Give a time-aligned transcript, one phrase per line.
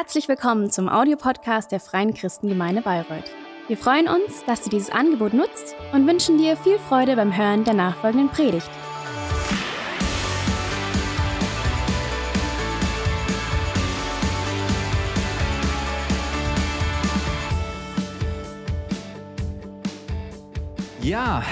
[0.00, 3.32] Herzlich willkommen zum Audiopodcast der Freien Christengemeinde Bayreuth.
[3.66, 7.64] Wir freuen uns, dass du dieses Angebot nutzt und wünschen dir viel Freude beim Hören
[7.64, 8.70] der nachfolgenden Predigt.
[21.02, 21.42] Ja,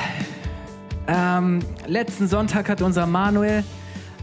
[1.08, 1.58] ähm,
[1.88, 3.64] letzten Sonntag hat unser Manuel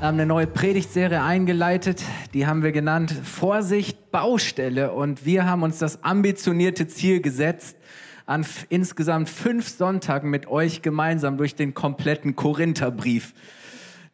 [0.02, 2.02] ähm, eine neue Predigtserie eingeleitet.
[2.34, 4.92] Die haben wir genannt Vorsicht Baustelle.
[4.92, 7.78] Und wir haben uns das ambitionierte Ziel gesetzt,
[8.26, 13.34] an insgesamt fünf Sonntagen mit euch gemeinsam durch den kompletten Korintherbrief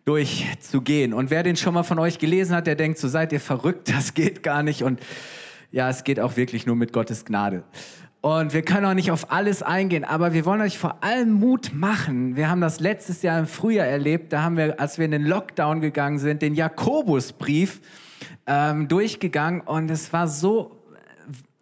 [0.04, 1.14] durchzugehen.
[1.14, 3.90] Und wer den schon mal von euch gelesen hat, der denkt, so seid ihr verrückt,
[3.96, 4.84] das geht gar nicht.
[4.84, 5.00] Und
[5.72, 7.64] ja, es geht auch wirklich nur mit Gottes Gnade.
[8.20, 11.72] Und wir können auch nicht auf alles eingehen, aber wir wollen euch vor allem Mut
[11.74, 12.36] machen.
[12.36, 14.34] Wir haben das letztes Jahr im Frühjahr erlebt.
[14.34, 17.80] Da haben wir, als wir in den Lockdown gegangen sind, den Jakobusbrief
[18.46, 19.62] ähm, durchgegangen.
[19.62, 20.78] Und es war so,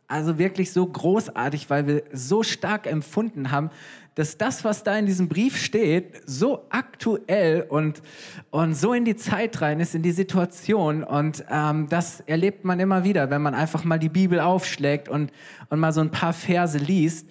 [0.08, 3.70] also wirklich so großartig, weil wir so stark empfunden haben,
[4.18, 8.02] dass das, was da in diesem Brief steht, so aktuell und,
[8.50, 11.04] und so in die Zeit rein ist, in die Situation.
[11.04, 15.32] Und ähm, das erlebt man immer wieder, wenn man einfach mal die Bibel aufschlägt und,
[15.70, 17.28] und mal so ein paar Verse liest,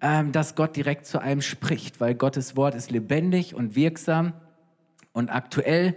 [0.00, 4.32] ähm, dass Gott direkt zu einem spricht, weil Gottes Wort ist lebendig und wirksam
[5.12, 5.96] und aktuell.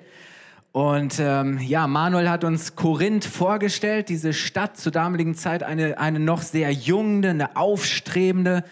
[0.76, 6.20] Und ähm, ja, Manuel hat uns Korinth vorgestellt, diese Stadt zur damaligen Zeit, eine, eine
[6.20, 8.66] noch sehr junge, eine aufstrebende,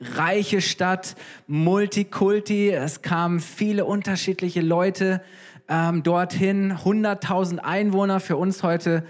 [0.00, 1.16] reiche Stadt,
[1.48, 2.70] Multikulti.
[2.70, 5.20] Es kamen viele unterschiedliche Leute
[5.68, 9.04] ähm, dorthin, 100.000 Einwohner, für uns heute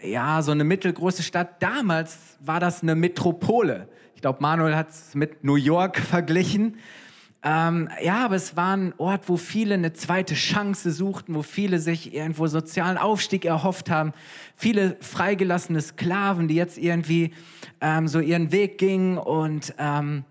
[0.00, 1.60] ja so eine mittelgroße Stadt.
[1.60, 3.88] Damals war das eine Metropole.
[4.14, 6.76] Ich glaube, Manuel hat es mit New York verglichen.
[7.48, 11.78] Ähm, ja, aber es war ein Ort, wo viele eine zweite Chance suchten, wo viele
[11.78, 14.14] sich irgendwo sozialen Aufstieg erhofft haben.
[14.56, 17.32] Viele freigelassene Sklaven, die jetzt irgendwie
[17.80, 20.24] ähm, so ihren Weg gingen und ähm,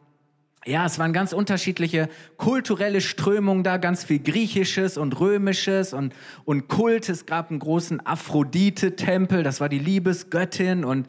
[0.65, 6.67] ja, es waren ganz unterschiedliche kulturelle Strömungen da, ganz viel Griechisches und Römisches und, und
[6.67, 7.07] Kult.
[7.07, 11.07] Es gab einen großen Aphrodite-Tempel, das war die Liebesgöttin und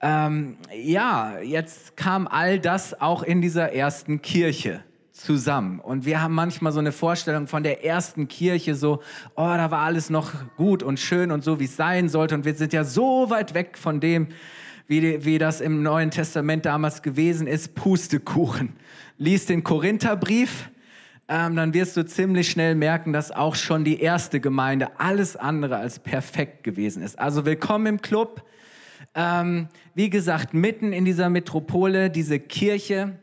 [0.00, 4.82] ähm, ja, jetzt kam all das auch in dieser ersten Kirche
[5.18, 5.80] zusammen.
[5.80, 9.02] Und wir haben manchmal so eine Vorstellung von der ersten Kirche, so,
[9.36, 12.34] oh, da war alles noch gut und schön und so, wie es sein sollte.
[12.34, 14.28] Und wir sind ja so weit weg von dem,
[14.86, 18.76] wie, wie das im Neuen Testament damals gewesen ist, Pustekuchen.
[19.18, 20.70] Lies den Korintherbrief,
[21.28, 25.76] ähm, dann wirst du ziemlich schnell merken, dass auch schon die erste Gemeinde alles andere
[25.76, 27.18] als perfekt gewesen ist.
[27.18, 28.44] Also willkommen im Club.
[29.14, 33.18] Ähm, wie gesagt, mitten in dieser Metropole, diese Kirche,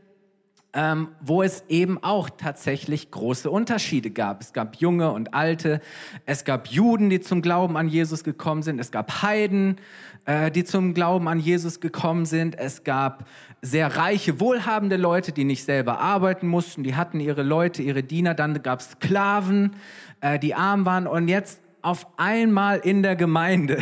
[0.76, 4.42] ähm, wo es eben auch tatsächlich große Unterschiede gab.
[4.42, 5.80] Es gab Junge und Alte,
[6.26, 9.78] es gab Juden, die zum Glauben an Jesus gekommen sind, es gab Heiden,
[10.26, 13.26] äh, die zum Glauben an Jesus gekommen sind, es gab
[13.62, 18.34] sehr reiche, wohlhabende Leute, die nicht selber arbeiten mussten, die hatten ihre Leute, ihre Diener,
[18.34, 19.78] dann gab es Sklaven,
[20.20, 21.08] äh, die arm waren.
[21.08, 23.78] Und jetzt auf einmal in der Gemeinde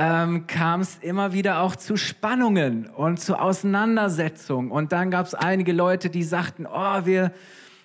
[0.00, 4.70] ähm, kam es immer wieder auch zu Spannungen und zu Auseinandersetzungen.
[4.70, 7.32] Und dann gab es einige Leute, die sagten, oh, wir,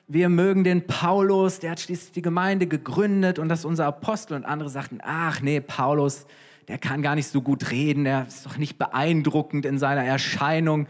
[0.08, 4.36] wir mögen den Paulus, der hat schließlich die Gemeinde gegründet und das ist unser Apostel.
[4.36, 6.26] Und andere sagten, ach nee, Paulus,
[6.70, 10.88] der kann gar nicht so gut reden, der ist doch nicht beeindruckend in seiner Erscheinung.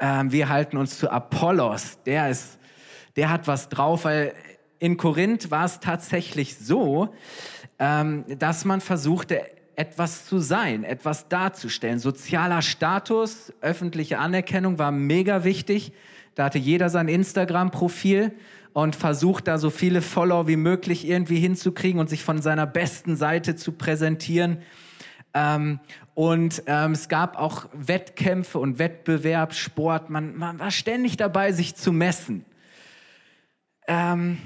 [0.00, 2.58] Ähm, wir halten uns zu Apollos, der ist,
[3.14, 4.34] der hat was drauf, weil
[4.80, 7.14] in Korinth war es tatsächlich so,
[7.78, 9.40] ähm, dass man versuchte,
[9.76, 11.98] etwas zu sein, etwas darzustellen.
[11.98, 15.92] Sozialer Status, öffentliche Anerkennung war mega wichtig.
[16.34, 18.32] Da hatte jeder sein Instagram-Profil
[18.72, 23.16] und versucht da so viele Follower wie möglich irgendwie hinzukriegen und sich von seiner besten
[23.16, 24.58] Seite zu präsentieren.
[25.32, 25.80] Ähm,
[26.14, 30.10] und ähm, es gab auch Wettkämpfe und Wettbewerb, Sport.
[30.10, 32.44] Man, man war ständig dabei, sich zu messen.
[33.86, 34.38] Ähm,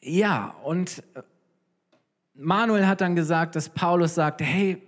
[0.00, 1.02] ja, und
[2.34, 4.82] Manuel hat dann gesagt, dass Paulus sagte, hey,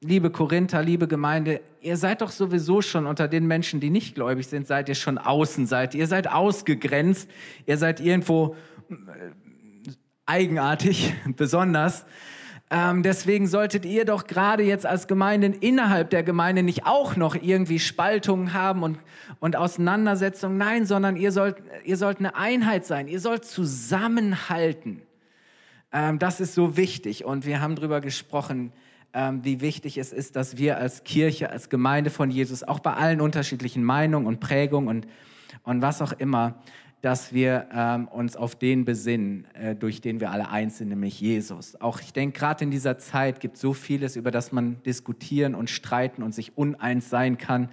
[0.00, 4.48] liebe Korinther, liebe Gemeinde, ihr seid doch sowieso schon unter den Menschen, die nicht gläubig
[4.48, 5.96] sind, seid ihr schon Außenseiter.
[5.96, 7.30] Ihr seid ausgegrenzt,
[7.66, 8.56] ihr seid irgendwo
[8.90, 8.94] äh,
[10.26, 12.04] eigenartig, besonders.
[12.70, 17.34] Ähm, deswegen solltet ihr doch gerade jetzt als Gemeinde innerhalb der Gemeinde nicht auch noch
[17.34, 18.98] irgendwie Spaltungen haben und,
[19.40, 20.56] und Auseinandersetzungen.
[20.56, 23.08] Nein, sondern ihr sollt, ihr sollt eine Einheit sein.
[23.08, 25.02] Ihr sollt zusammenhalten.
[25.92, 28.72] Ähm, das ist so wichtig und wir haben darüber gesprochen,
[29.14, 32.94] ähm, wie wichtig es ist, dass wir als Kirche, als Gemeinde von Jesus, auch bei
[32.94, 35.06] allen unterschiedlichen Meinungen und Prägungen und,
[35.64, 36.54] und was auch immer,
[37.02, 41.20] dass wir ähm, uns auf den besinnen, äh, durch den wir alle eins sind, nämlich
[41.20, 41.78] Jesus.
[41.80, 45.56] Auch ich denke, gerade in dieser Zeit gibt es so vieles, über das man diskutieren
[45.56, 47.68] und streiten und sich uneins sein kann.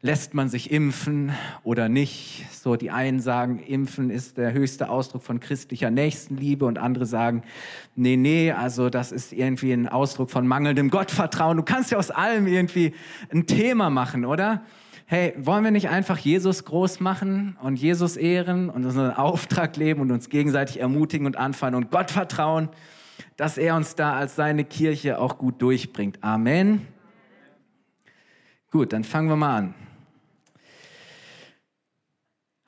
[0.00, 1.32] Lässt man sich impfen
[1.64, 2.46] oder nicht?
[2.52, 7.42] So, die einen sagen, impfen ist der höchste Ausdruck von christlicher Nächstenliebe und andere sagen,
[7.96, 11.56] nee, nee, also das ist irgendwie ein Ausdruck von mangelndem Gottvertrauen.
[11.56, 12.94] Du kannst ja aus allem irgendwie
[13.32, 14.62] ein Thema machen, oder?
[15.10, 20.02] hey, wollen wir nicht einfach Jesus groß machen und Jesus ehren und unseren Auftrag leben
[20.02, 22.68] und uns gegenseitig ermutigen und anfangen und Gott vertrauen,
[23.38, 26.22] dass er uns da als seine Kirche auch gut durchbringt.
[26.22, 26.86] Amen.
[28.70, 29.74] Gut, dann fangen wir mal an.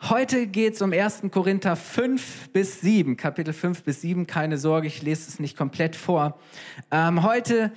[0.09, 1.25] Heute geht es um 1.
[1.31, 4.27] Korinther 5 bis 7, Kapitel 5 bis 7.
[4.27, 6.39] Keine Sorge, ich lese es nicht komplett vor.
[6.91, 7.71] Ähm, heute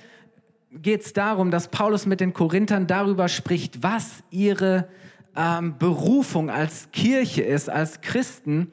[0.72, 4.88] geht es darum, dass Paulus mit den Korinthern darüber spricht, was ihre
[5.36, 8.72] ähm, Berufung als Kirche ist, als Christen.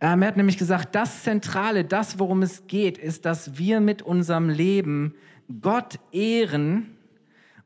[0.00, 4.02] Ähm, er hat nämlich gesagt, das Zentrale, das, worum es geht, ist, dass wir mit
[4.02, 5.16] unserem Leben
[5.60, 6.96] Gott ehren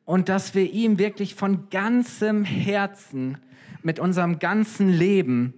[0.06, 3.36] und dass wir ihm wirklich von ganzem Herzen,
[3.86, 5.54] mit unserem ganzen Leben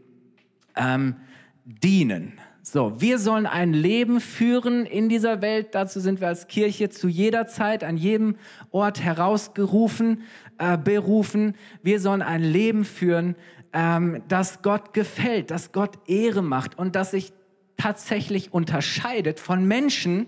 [0.77, 1.17] ähm,
[1.65, 2.35] dienen.
[2.63, 5.69] So, wir sollen ein Leben führen in dieser Welt.
[5.75, 8.37] Dazu sind wir als Kirche zu jeder Zeit, an jedem
[8.71, 10.25] Ort herausgerufen,
[10.59, 11.55] äh, berufen.
[11.83, 13.35] Wir sollen ein Leben führen,
[13.73, 17.33] ähm, das Gott gefällt, das Gott Ehre macht und das sich
[17.79, 20.27] tatsächlich unterscheidet von Menschen,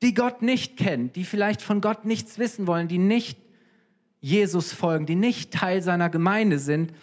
[0.00, 3.38] die Gott nicht kennen, die vielleicht von Gott nichts wissen wollen, die nicht
[4.22, 6.94] Jesus folgen, die nicht Teil seiner Gemeinde sind.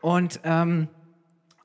[0.00, 0.88] Und ähm,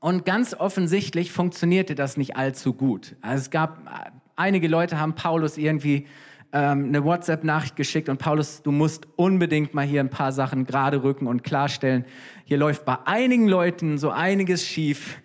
[0.05, 3.15] und ganz offensichtlich funktionierte das nicht allzu gut.
[3.21, 6.05] Also es gab, einige Leute haben Paulus irgendwie
[6.53, 11.01] ähm, eine WhatsApp-Nachricht geschickt und Paulus, du musst unbedingt mal hier ein paar Sachen gerade
[11.01, 12.05] rücken und klarstellen.
[12.43, 15.17] Hier läuft bei einigen Leuten so einiges schief.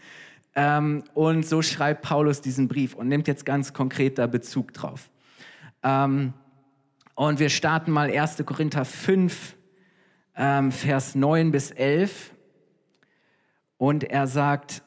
[0.54, 5.10] Ähm, und so schreibt Paulus diesen Brief und nimmt jetzt ganz konkret da Bezug drauf.
[5.82, 6.32] Ähm,
[7.16, 8.38] und wir starten mal 1.
[8.46, 9.56] Korinther 5,
[10.40, 12.34] ähm, Vers 9 bis 11.
[13.76, 14.82] Und er sagt,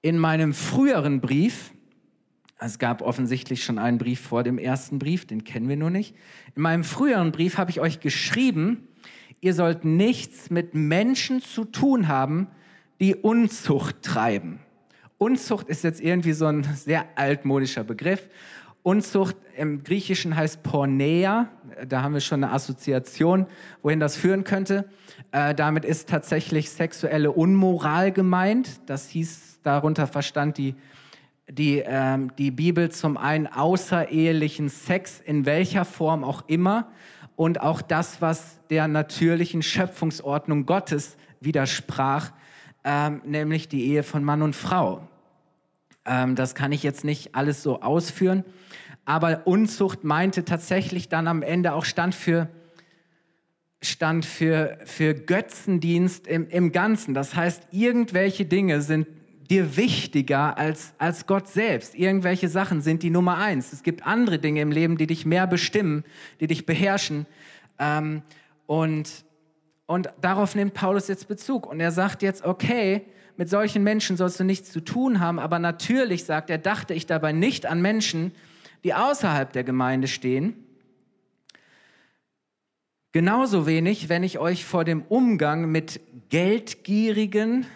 [0.00, 1.72] in meinem früheren Brief,
[2.58, 6.16] es gab offensichtlich schon einen Brief vor dem ersten Brief, den kennen wir nur nicht.
[6.56, 8.88] In meinem früheren Brief habe ich euch geschrieben,
[9.40, 12.48] ihr sollt nichts mit Menschen zu tun haben,
[13.00, 14.60] die Unzucht treiben.
[15.18, 18.28] Unzucht ist jetzt irgendwie so ein sehr altmodischer Begriff.
[18.82, 21.48] Unzucht im Griechischen heißt Porneia.
[21.86, 23.46] Da haben wir schon eine Assoziation,
[23.82, 24.88] wohin das führen könnte.
[25.32, 28.80] Äh, damit ist tatsächlich sexuelle Unmoral gemeint.
[28.86, 30.74] Das hieß darunter verstand die,
[31.50, 36.88] die, ähm, die Bibel zum einen außerehelichen Sex in welcher Form auch immer
[37.36, 42.32] und auch das, was der natürlichen Schöpfungsordnung Gottes widersprach,
[42.84, 45.07] ähm, nämlich die Ehe von Mann und Frau.
[46.08, 48.44] Ähm, das kann ich jetzt nicht alles so ausführen,
[49.04, 52.48] aber Unzucht meinte tatsächlich dann am Ende auch stand für
[53.80, 57.14] stand für, für Götzendienst im, im Ganzen.
[57.14, 59.06] Das heißt, irgendwelche Dinge sind
[59.50, 61.94] dir wichtiger als, als Gott selbst.
[61.94, 63.72] Irgendwelche Sachen sind die Nummer eins.
[63.72, 66.04] Es gibt andere Dinge im Leben, die dich mehr bestimmen,
[66.40, 67.26] die dich beherrschen.
[67.78, 68.22] Ähm,
[68.66, 69.24] und,
[69.86, 71.66] und darauf nimmt Paulus jetzt Bezug.
[71.66, 73.06] Und er sagt jetzt, okay,
[73.38, 77.06] mit solchen Menschen sollst du nichts zu tun haben, aber natürlich, sagt er, dachte ich
[77.06, 78.32] dabei nicht an Menschen,
[78.84, 80.68] die außerhalb der Gemeinde stehen,
[83.12, 87.66] Genauso wenig, wenn ich euch vor dem Umgang mit Geldgierigen,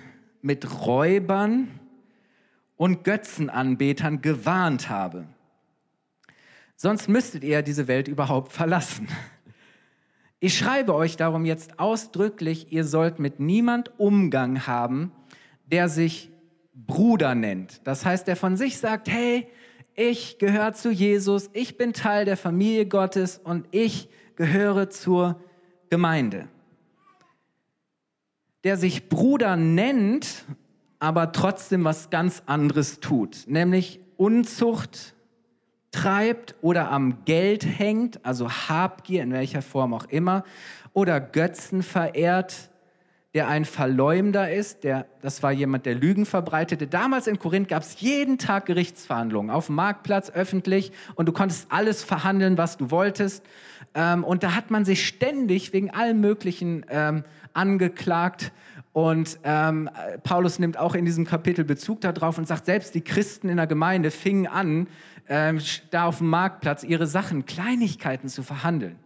[0.42, 1.68] mit Räubern
[2.76, 5.26] und Götzenanbetern gewarnt habe.
[6.76, 9.08] Sonst müsstet ihr diese Welt überhaupt verlassen.
[10.38, 15.12] Ich schreibe euch darum jetzt ausdrücklich, ihr sollt mit niemand Umgang haben,
[15.66, 16.30] der sich
[16.74, 17.86] Bruder nennt.
[17.86, 19.48] Das heißt, der von sich sagt, hey,
[19.94, 25.40] ich gehöre zu Jesus, ich bin Teil der Familie Gottes und ich gehöre zur
[25.90, 26.48] Gemeinde.
[28.64, 30.44] Der sich Bruder nennt,
[30.98, 35.14] aber trotzdem was ganz anderes tut, nämlich Unzucht
[35.90, 40.44] treibt oder am Geld hängt, also Habgier in welcher Form auch immer,
[40.94, 42.70] oder Götzen verehrt,
[43.34, 46.86] der ein Verleumder ist, der, das war jemand, der Lügen verbreitete.
[46.86, 51.72] Damals in Korinth gab es jeden Tag Gerichtsverhandlungen auf dem Marktplatz, öffentlich, und du konntest
[51.72, 53.42] alles verhandeln, was du wolltest.
[53.94, 57.24] Ähm, und da hat man sich ständig wegen allem Möglichen ähm,
[57.54, 58.52] angeklagt.
[58.92, 59.88] Und ähm,
[60.22, 63.66] Paulus nimmt auch in diesem Kapitel Bezug darauf und sagt, selbst die Christen in der
[63.66, 64.88] Gemeinde fingen an,
[65.28, 65.58] ähm,
[65.90, 68.96] da auf dem Marktplatz ihre Sachen, Kleinigkeiten zu verhandeln.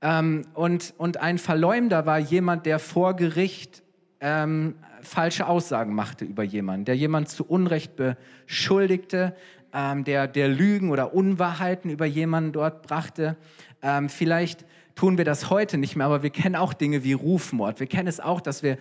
[0.00, 3.82] Ähm, und, und ein Verleumder war jemand, der vor Gericht
[4.20, 9.34] ähm, falsche Aussagen machte über jemanden, der jemand zu Unrecht beschuldigte,
[9.72, 13.36] ähm, der, der Lügen oder Unwahrheiten über jemanden dort brachte.
[13.82, 14.64] Ähm, vielleicht
[14.94, 17.80] tun wir das heute nicht mehr, aber wir kennen auch Dinge wie Rufmord.
[17.80, 18.78] Wir kennen es auch, dass wir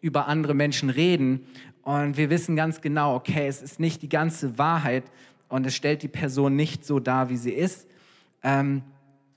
[0.00, 1.46] über andere Menschen reden
[1.82, 5.04] und wir wissen ganz genau, okay, es ist nicht die ganze Wahrheit
[5.48, 7.86] und es stellt die Person nicht so dar, wie sie ist.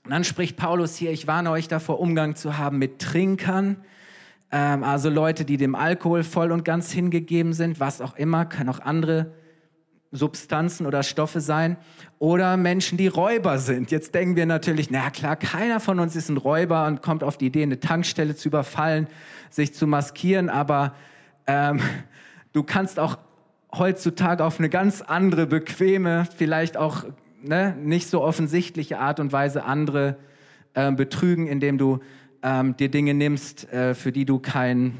[0.06, 3.78] Und dann spricht Paulus hier, ich warne euch davor, Umgang zu haben mit Trinkern,
[4.52, 8.68] ähm, also Leute, die dem Alkohol voll und ganz hingegeben sind, was auch immer, können
[8.68, 9.32] auch andere
[10.12, 11.76] Substanzen oder Stoffe sein.
[12.20, 13.90] Oder Menschen, die Räuber sind.
[13.90, 17.36] Jetzt denken wir natürlich, na klar, keiner von uns ist ein Räuber und kommt auf
[17.36, 19.08] die Idee, eine Tankstelle zu überfallen,
[19.50, 20.94] sich zu maskieren, aber
[21.48, 21.80] ähm,
[22.52, 23.18] du kannst auch
[23.76, 27.06] heutzutage auf eine ganz andere, bequeme, vielleicht auch
[27.42, 30.16] ne, nicht so offensichtliche Art und Weise andere
[30.74, 32.00] äh, betrügen, indem du
[32.42, 34.94] ähm, dir Dinge nimmst, äh, für die du kein,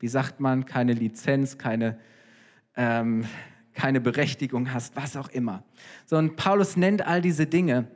[0.00, 1.98] wie sagt man, keine Lizenz, keine
[2.76, 3.24] ähm,
[3.74, 5.64] keine Berechtigung hast, was auch immer.
[6.06, 7.88] So, und Paulus nennt all diese Dinge.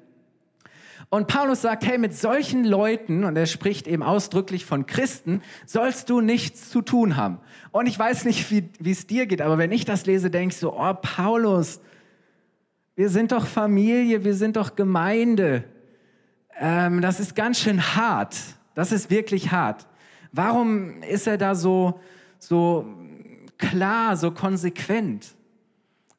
[1.11, 6.11] Und Paulus sagt, hey, mit solchen Leuten, und er spricht eben ausdrücklich von Christen, sollst
[6.11, 7.38] du nichts zu tun haben.
[7.70, 10.61] Und ich weiß nicht, wie es dir geht, aber wenn ich das lese, denke ich
[10.61, 11.80] so, oh, Paulus,
[12.98, 15.62] wir sind doch Familie, wir sind doch Gemeinde.
[16.58, 18.36] Ähm, das ist ganz schön hart.
[18.74, 19.86] Das ist wirklich hart.
[20.32, 22.00] Warum ist er da so,
[22.40, 22.86] so
[23.56, 25.36] klar, so konsequent?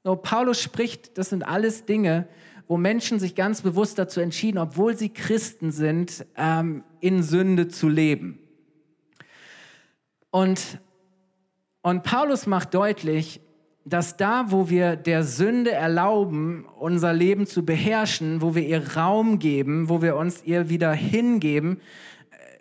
[0.06, 2.30] So, Paulus spricht, das sind alles Dinge,
[2.70, 7.90] wo Menschen sich ganz bewusst dazu entschieden, obwohl sie Christen sind, ähm, in Sünde zu
[7.90, 8.40] leben.
[10.32, 10.80] Und,
[11.82, 13.42] und Paulus macht deutlich,
[13.86, 19.40] dass da, wo wir der Sünde erlauben, unser Leben zu beherrschen, wo wir ihr Raum
[19.40, 21.80] geben, wo wir uns ihr wieder hingeben,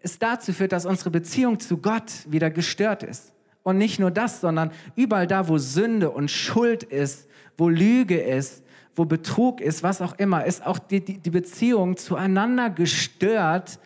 [0.03, 3.33] es dazu führt, dass unsere Beziehung zu Gott wieder gestört ist.
[3.63, 8.63] Und nicht nur das, sondern überall da, wo Sünde und Schuld ist, wo Lüge ist,
[8.95, 13.79] wo Betrug ist, was auch immer, ist auch die, die, die Beziehung zueinander gestört.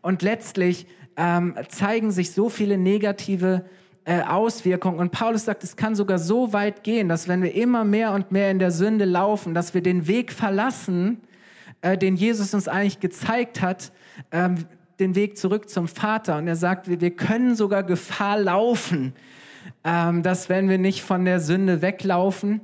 [0.00, 0.86] Und letztlich
[1.16, 3.64] ähm, zeigen sich so viele negative
[4.04, 4.98] äh, Auswirkungen.
[4.98, 8.32] Und Paulus sagt, es kann sogar so weit gehen, dass wenn wir immer mehr und
[8.32, 11.20] mehr in der Sünde laufen, dass wir den Weg verlassen,
[11.82, 13.92] äh, den Jesus uns eigentlich gezeigt hat,
[14.30, 14.64] ähm,
[14.98, 16.38] den Weg zurück zum Vater.
[16.38, 19.14] Und er sagt, wir, können sogar Gefahr laufen,
[19.84, 22.60] ähm, dass wenn wir nicht von der Sünde weglaufen,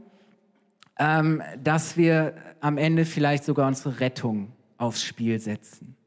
[0.99, 5.98] ähm, dass wir am Ende vielleicht sogar unsere Rettung aufs Spiel setzen.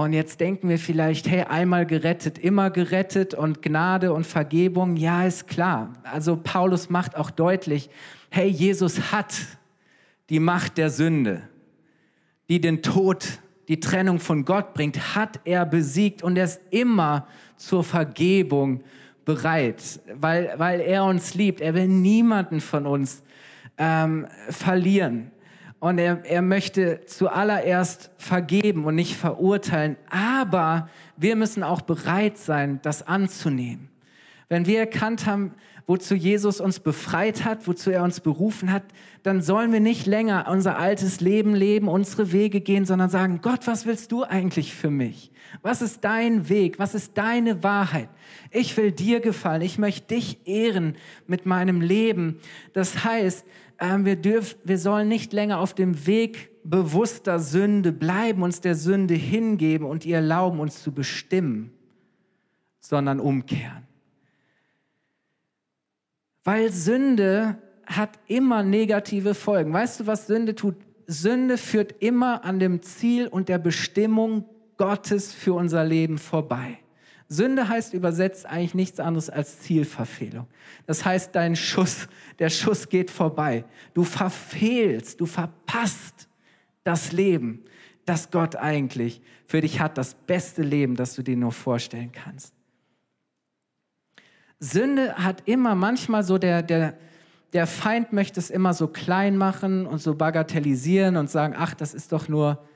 [0.00, 5.26] Und jetzt denken wir vielleicht, hey, einmal gerettet, immer gerettet und Gnade und Vergebung, ja,
[5.26, 5.92] ist klar.
[6.04, 7.90] Also Paulus macht auch deutlich,
[8.30, 9.34] hey, Jesus hat
[10.30, 11.42] die Macht der Sünde,
[12.48, 13.26] die den Tod,
[13.68, 17.26] die Trennung von Gott bringt, hat er besiegt und er ist immer
[17.58, 18.82] zur Vergebung
[19.26, 21.60] bereit, weil, weil er uns liebt.
[21.60, 23.22] Er will niemanden von uns
[23.76, 25.30] ähm, verlieren.
[25.80, 29.96] Und er, er möchte zuallererst vergeben und nicht verurteilen.
[30.10, 33.88] Aber wir müssen auch bereit sein, das anzunehmen.
[34.50, 35.54] Wenn wir erkannt haben,
[35.86, 38.82] wozu Jesus uns befreit hat, wozu er uns berufen hat,
[39.22, 43.66] dann sollen wir nicht länger unser altes Leben leben, unsere Wege gehen, sondern sagen, Gott,
[43.66, 45.30] was willst du eigentlich für mich?
[45.62, 46.78] Was ist dein Weg?
[46.78, 48.08] Was ist deine Wahrheit?
[48.50, 49.62] Ich will dir gefallen.
[49.62, 50.96] Ich möchte dich ehren
[51.26, 52.38] mit meinem Leben.
[52.72, 53.44] Das heißt,
[53.80, 59.14] wir, dürfen, wir sollen nicht länger auf dem Weg bewusster Sünde bleiben, uns der Sünde
[59.14, 61.72] hingeben und ihr erlauben, uns zu bestimmen,
[62.80, 63.86] sondern umkehren.
[66.44, 69.72] Weil Sünde hat immer negative Folgen.
[69.72, 70.76] Weißt du, was Sünde tut?
[71.06, 74.44] Sünde führt immer an dem Ziel und der Bestimmung
[74.76, 76.78] Gottes für unser Leben vorbei.
[77.32, 80.48] Sünde heißt übersetzt eigentlich nichts anderes als Zielverfehlung.
[80.86, 82.08] Das heißt, dein Schuss,
[82.40, 83.64] der Schuss geht vorbei.
[83.94, 86.28] Du verfehlst, du verpasst
[86.82, 87.62] das Leben,
[88.04, 92.52] das Gott eigentlich für dich hat, das beste Leben, das du dir nur vorstellen kannst.
[94.58, 96.98] Sünde hat immer manchmal so der, der,
[97.52, 101.94] der Feind möchte es immer so klein machen und so bagatellisieren und sagen, ach, das
[101.94, 102.66] ist doch nur,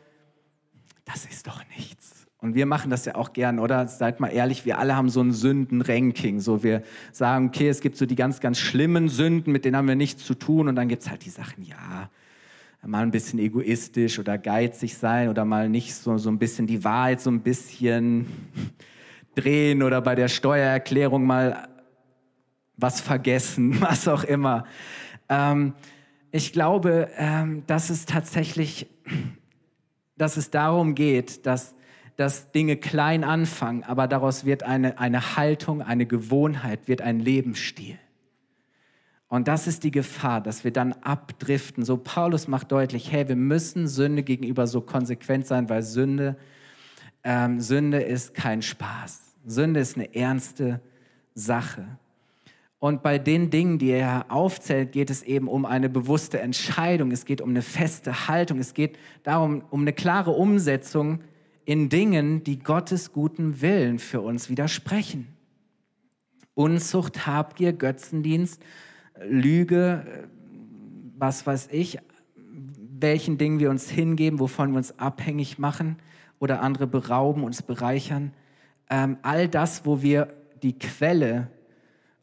[1.05, 2.24] das ist doch nichts.
[2.45, 3.89] Und wir machen das ja auch gern, oder?
[3.89, 6.41] Seid mal ehrlich, wir alle haben so ein Sündenranking.
[6.41, 9.89] So, wir sagen, okay, es gibt so die ganz, ganz schlimmen Sünden, mit denen haben
[9.89, 10.69] wir nichts zu tun.
[10.69, 12.11] Und dann gibt es halt die Sachen, ja,
[12.83, 16.85] mal ein bisschen egoistisch oder geizig sein oder mal nicht so, so ein bisschen die
[16.85, 18.27] Wahrheit so ein bisschen
[19.35, 21.67] drehen oder bei der Steuererklärung mal
[22.77, 24.67] was vergessen, was auch immer.
[25.31, 25.73] Ähm,
[26.31, 28.87] ich glaube, ähm, dass es tatsächlich,
[30.19, 31.75] dass es darum geht, dass
[32.17, 37.99] dass Dinge klein anfangen, aber daraus wird eine, eine Haltung, eine Gewohnheit, wird ein Lebensstil.
[39.29, 41.85] Und das ist die Gefahr, dass wir dann abdriften.
[41.85, 46.37] So Paulus macht deutlich, hey, wir müssen Sünde gegenüber so konsequent sein, weil Sünde,
[47.25, 49.35] ähm, Sünde ist kein Spaß.
[49.45, 50.81] Sünde ist eine ernste
[51.35, 51.85] Sache.
[52.79, 57.11] Und bei den Dingen, die er aufzählt, geht es eben um eine bewusste Entscheidung.
[57.11, 58.59] Es geht um eine feste Haltung.
[58.59, 61.21] Es geht darum, um eine klare Umsetzung
[61.65, 65.29] in Dingen, die Gottes guten Willen für uns widersprechen.
[66.55, 68.63] Unzucht, Habgier, Götzendienst,
[69.27, 70.29] Lüge,
[71.17, 71.99] was weiß ich,
[73.01, 75.97] welchen Dingen wir uns hingeben, wovon wir uns abhängig machen
[76.39, 78.33] oder andere berauben, uns bereichern.
[78.89, 81.49] Ähm, all das, wo wir die Quelle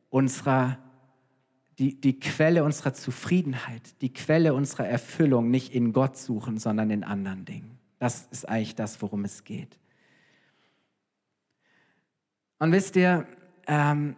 [0.09, 0.77] unserer,
[1.79, 7.03] die, die Quelle unserer Zufriedenheit, die Quelle unserer Erfüllung nicht in Gott suchen, sondern in
[7.03, 7.80] anderen Dingen.
[8.01, 9.77] Das ist eigentlich das, worum es geht.
[12.57, 13.27] Und wisst ihr,
[13.67, 14.15] ähm,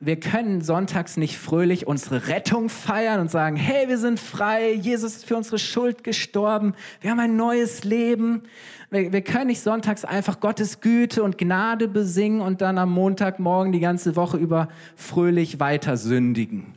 [0.00, 5.18] wir können sonntags nicht fröhlich unsere Rettung feiern und sagen, hey, wir sind frei, Jesus
[5.18, 8.42] ist für unsere Schuld gestorben, wir haben ein neues Leben.
[8.90, 13.70] Wir, wir können nicht sonntags einfach Gottes Güte und Gnade besingen und dann am Montagmorgen
[13.70, 16.74] die ganze Woche über fröhlich weiter sündigen.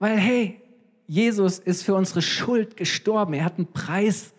[0.00, 0.60] Weil, hey,
[1.06, 4.33] Jesus ist für unsere Schuld gestorben, er hat einen Preis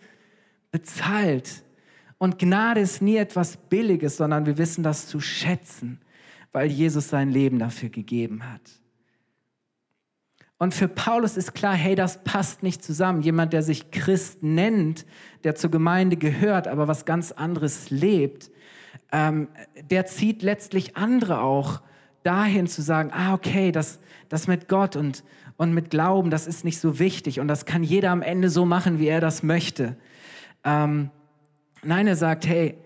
[0.76, 1.62] bezahlt.
[2.18, 6.00] Und Gnade ist nie etwas Billiges, sondern wir wissen das zu schätzen
[6.56, 8.62] weil Jesus sein Leben dafür gegeben hat.
[10.56, 13.20] Und für Paulus ist klar, hey, das passt nicht zusammen.
[13.20, 15.04] Jemand, der sich Christ nennt,
[15.44, 18.50] der zur Gemeinde gehört, aber was ganz anderes lebt,
[19.12, 19.48] ähm,
[19.90, 21.82] der zieht letztlich andere auch
[22.22, 25.24] dahin zu sagen, ah, okay, das, das mit Gott und,
[25.58, 28.64] und mit Glauben, das ist nicht so wichtig und das kann jeder am Ende so
[28.64, 29.94] machen, wie er das möchte.
[30.66, 31.10] Ähm,
[31.82, 32.76] nein, er sagt, hey,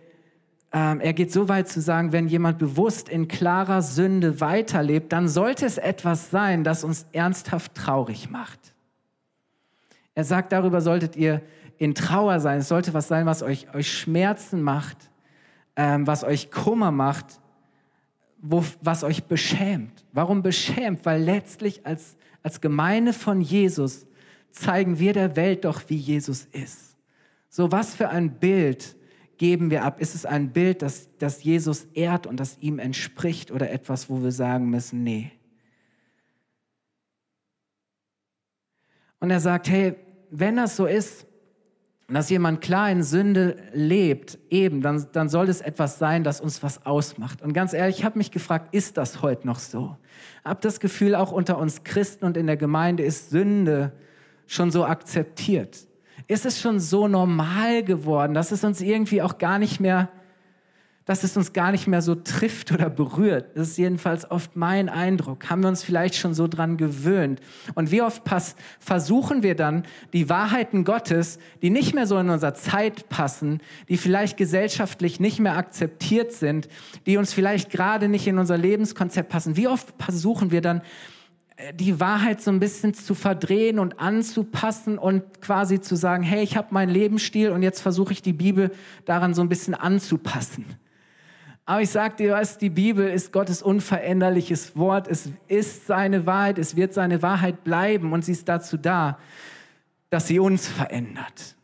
[0.72, 5.26] ähm, er geht so weit zu sagen, wenn jemand bewusst in klarer Sünde weiterlebt, dann
[5.28, 8.74] sollte es etwas sein, das uns ernsthaft traurig macht.
[10.14, 11.42] Er sagt, darüber solltet ihr
[11.78, 12.58] in Trauer sein.
[12.58, 15.10] Es sollte was sein, was euch, euch Schmerzen macht,
[15.76, 17.40] ähm, was euch Kummer macht,
[18.38, 20.04] wo, was euch beschämt.
[20.12, 21.04] Warum beschämt?
[21.06, 24.06] Weil letztlich als, als Gemeinde von Jesus
[24.50, 26.89] zeigen wir der Welt doch, wie Jesus ist.
[27.50, 28.96] So was für ein Bild
[29.36, 30.00] geben wir ab?
[30.00, 34.22] Ist es ein Bild, das, das Jesus ehrt und das ihm entspricht oder etwas, wo
[34.22, 35.32] wir sagen müssen, nee.
[39.18, 39.96] Und er sagt, hey,
[40.30, 41.26] wenn das so ist,
[42.08, 46.62] dass jemand klar in Sünde lebt, eben, dann, dann soll es etwas sein, das uns
[46.62, 47.42] was ausmacht.
[47.42, 49.96] Und ganz ehrlich, ich habe mich gefragt, ist das heute noch so?
[50.44, 53.92] Habe das Gefühl, auch unter uns Christen und in der Gemeinde ist Sünde
[54.46, 55.89] schon so akzeptiert
[56.30, 60.08] ist es schon so normal geworden, dass es uns irgendwie auch gar nicht mehr,
[61.04, 63.56] dass es uns gar nicht mehr so trifft oder berührt.
[63.56, 65.50] Das ist jedenfalls oft mein Eindruck.
[65.50, 67.40] Haben wir uns vielleicht schon so dran gewöhnt?
[67.74, 72.30] Und wie oft pass versuchen wir dann, die Wahrheiten Gottes, die nicht mehr so in
[72.30, 76.68] unserer Zeit passen, die vielleicht gesellschaftlich nicht mehr akzeptiert sind,
[77.06, 80.82] die uns vielleicht gerade nicht in unser Lebenskonzept passen, wie oft versuchen wir dann,
[81.74, 86.56] die Wahrheit so ein bisschen zu verdrehen und anzupassen und quasi zu sagen, hey, ich
[86.56, 88.70] habe meinen Lebensstil und jetzt versuche ich die Bibel
[89.04, 90.64] daran so ein bisschen anzupassen.
[91.66, 95.06] Aber ich sage dir was, die Bibel ist Gottes unveränderliches Wort.
[95.06, 99.18] Es ist seine Wahrheit, es wird seine Wahrheit bleiben und sie ist dazu da,
[100.08, 101.54] dass sie uns verändert.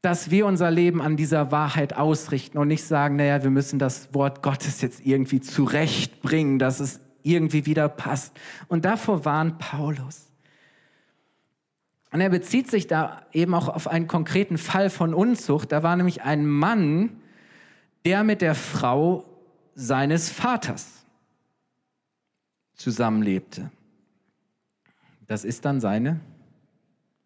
[0.00, 4.14] Dass wir unser Leben an dieser Wahrheit ausrichten und nicht sagen, naja, wir müssen das
[4.14, 8.38] Wort Gottes jetzt irgendwie zurechtbringen, dass es irgendwie wieder passt.
[8.68, 10.26] Und davor warnt Paulus.
[12.12, 15.72] Und er bezieht sich da eben auch auf einen konkreten Fall von Unzucht.
[15.72, 17.20] Da war nämlich ein Mann,
[18.04, 19.24] der mit der Frau
[19.74, 21.04] seines Vaters
[22.74, 23.70] zusammenlebte.
[25.26, 26.20] Das ist dann seine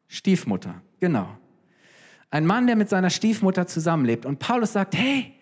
[0.09, 1.29] Stiefmutter, genau.
[2.31, 4.25] Ein Mann, der mit seiner Stiefmutter zusammenlebt.
[4.25, 5.35] Und Paulus sagt, hey,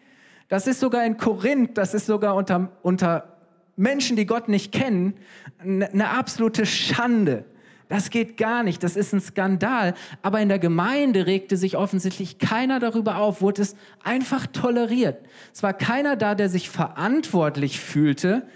[0.49, 3.38] das ist sogar in Korinth, das ist sogar unter, unter
[3.79, 5.15] Menschen, die Gott nicht kennen,
[5.59, 7.45] eine absolute Schande.
[7.89, 9.95] Das geht gar nicht, das ist ein Skandal.
[10.21, 15.25] Aber in der Gemeinde regte sich offensichtlich keiner darüber auf, wurde es einfach toleriert.
[15.55, 18.47] Es war keiner da, der sich verantwortlich fühlte,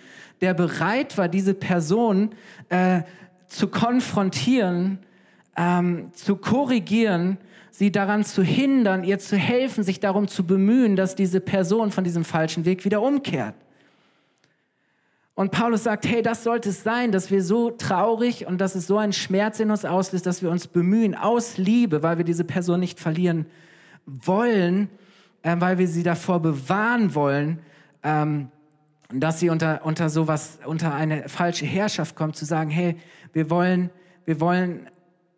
[0.43, 2.31] der bereit war, diese Person
[2.69, 3.03] äh,
[3.47, 4.99] zu konfrontieren,
[5.57, 7.39] ähm, zu korrigieren,
[7.71, 12.05] sie daran zu hindern, ihr zu helfen, sich darum zu bemühen, dass diese Person von
[12.05, 13.55] diesem falschen Weg wieder umkehrt.
[15.35, 18.87] Und Paulus sagt, hey, das sollte es sein, dass wir so traurig und dass es
[18.87, 22.45] so einen Schmerz in uns auslöst, dass wir uns bemühen, aus Liebe, weil wir diese
[22.45, 23.47] Person nicht verlieren
[24.05, 24.91] wollen,
[25.43, 27.61] äh, weil wir sie davor bewahren wollen,
[28.03, 28.49] ähm,
[29.11, 32.97] dass sie unter, unter sowas, unter eine falsche Herrschaft kommt, zu sagen, hey,
[33.33, 33.91] wir wollen,
[34.25, 34.89] wir wollen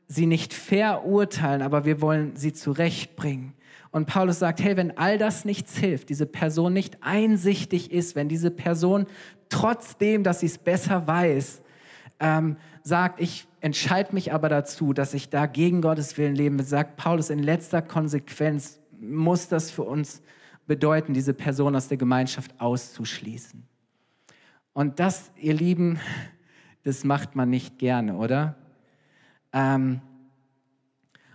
[0.06, 3.54] sie nicht verurteilen, aber wir wollen sie zurechtbringen.
[3.90, 8.28] Und Paulus sagt, hey, wenn all das nichts hilft, diese Person nicht einsichtig ist, wenn
[8.28, 9.06] diese Person
[9.48, 11.62] trotzdem, dass sie es besser weiß,
[12.18, 16.66] ähm, sagt, ich entscheide mich aber dazu, dass ich da gegen Gottes Willen leben will,
[16.66, 20.22] sagt Paulus, in letzter Konsequenz muss das für uns
[20.66, 23.62] bedeuten, diese Person aus der Gemeinschaft auszuschließen.
[24.72, 26.00] Und das, ihr Lieben,
[26.82, 28.56] das macht man nicht gerne, oder?
[29.54, 30.02] Ähm,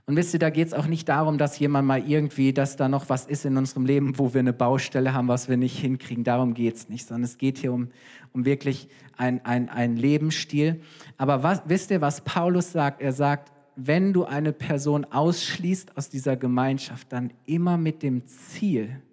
[0.10, 2.90] und wisst ihr, da geht es auch nicht darum, dass jemand mal irgendwie, dass da
[2.90, 6.24] noch was ist in unserem Leben, wo wir eine Baustelle haben, was wir nicht hinkriegen.
[6.24, 7.90] Darum geht es nicht, sondern es geht hier um,
[8.34, 10.82] um wirklich ein, ein, ein Lebensstil.
[11.18, 13.02] Aber was, wisst ihr, was Paulus sagt?
[13.02, 19.04] Er sagt, wenn du eine Person ausschließt aus dieser Gemeinschaft, dann immer mit dem Ziel,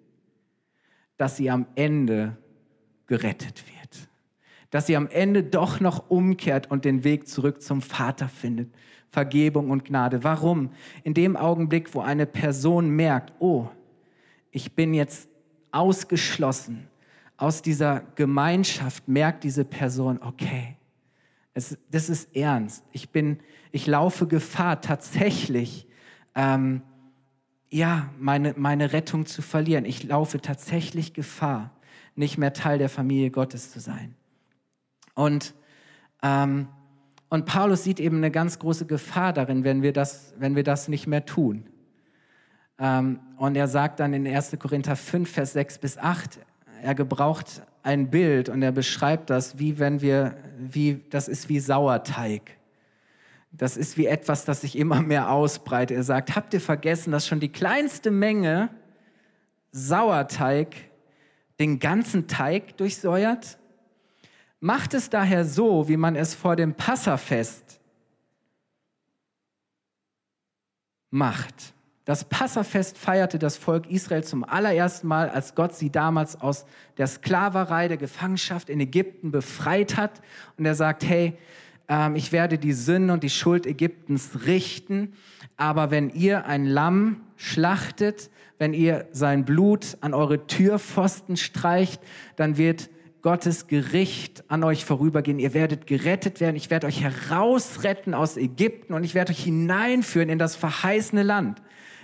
[1.17, 2.37] dass sie am Ende
[3.05, 4.09] gerettet wird.
[4.71, 8.73] Dass sie am Ende doch noch umkehrt und den Weg zurück zum Vater findet.
[9.17, 10.23] Vergebung und Gnade.
[10.23, 10.69] Warum?
[11.03, 13.67] In dem Augenblick, wo eine Person merkt, oh,
[14.51, 15.27] ich bin jetzt
[15.71, 16.87] ausgeschlossen
[17.35, 20.77] aus dieser Gemeinschaft, merkt diese Person, okay,
[21.55, 22.83] es, das ist ernst.
[22.91, 23.39] Ich bin,
[23.71, 25.87] ich laufe Gefahr, tatsächlich,
[26.35, 26.83] ähm,
[27.71, 29.85] ja, meine, meine Rettung zu verlieren.
[29.85, 31.71] Ich laufe tatsächlich Gefahr,
[32.13, 34.13] nicht mehr Teil der Familie Gottes zu sein.
[35.15, 35.55] Und
[36.21, 36.67] ähm,
[37.29, 40.87] und Paulus sieht eben eine ganz große Gefahr darin, wenn wir das, wenn wir das
[40.87, 41.65] nicht mehr tun.
[42.79, 44.57] Ähm, und er sagt dann in 1.
[44.59, 46.39] Korinther 5, Vers 6 bis 8,
[46.81, 51.59] er gebraucht ein Bild und er beschreibt das, wie wenn wir, wie, das ist wie
[51.59, 52.57] Sauerteig.
[53.51, 55.97] Das ist wie etwas, das sich immer mehr ausbreitet.
[55.97, 58.69] Er sagt, habt ihr vergessen, dass schon die kleinste Menge
[59.71, 60.75] Sauerteig
[61.59, 63.57] den ganzen Teig durchsäuert?
[64.59, 67.79] Macht es daher so, wie man es vor dem Passafest
[71.09, 71.73] macht.
[72.05, 76.65] Das Passafest feierte das Volk Israel zum allerersten Mal, als Gott sie damals aus
[76.97, 80.21] der Sklaverei, der Gefangenschaft in Ägypten befreit hat.
[80.57, 81.37] Und er sagt, hey,
[81.89, 85.13] ähm, ich werde die Sünde und die Schuld Ägyptens richten.
[85.57, 92.01] Aber wenn ihr ein Lamm schlachtet, wenn ihr sein Blut an eure Türpfosten streicht,
[92.37, 92.89] dann wird
[93.27, 95.37] Gottes Gericht an euch vorübergehen.
[95.37, 96.55] Ihr werdet gerettet werden.
[96.55, 101.61] Ich werde euch herausretten aus Ägypten und ich werde euch hineinführen in das verheißene Land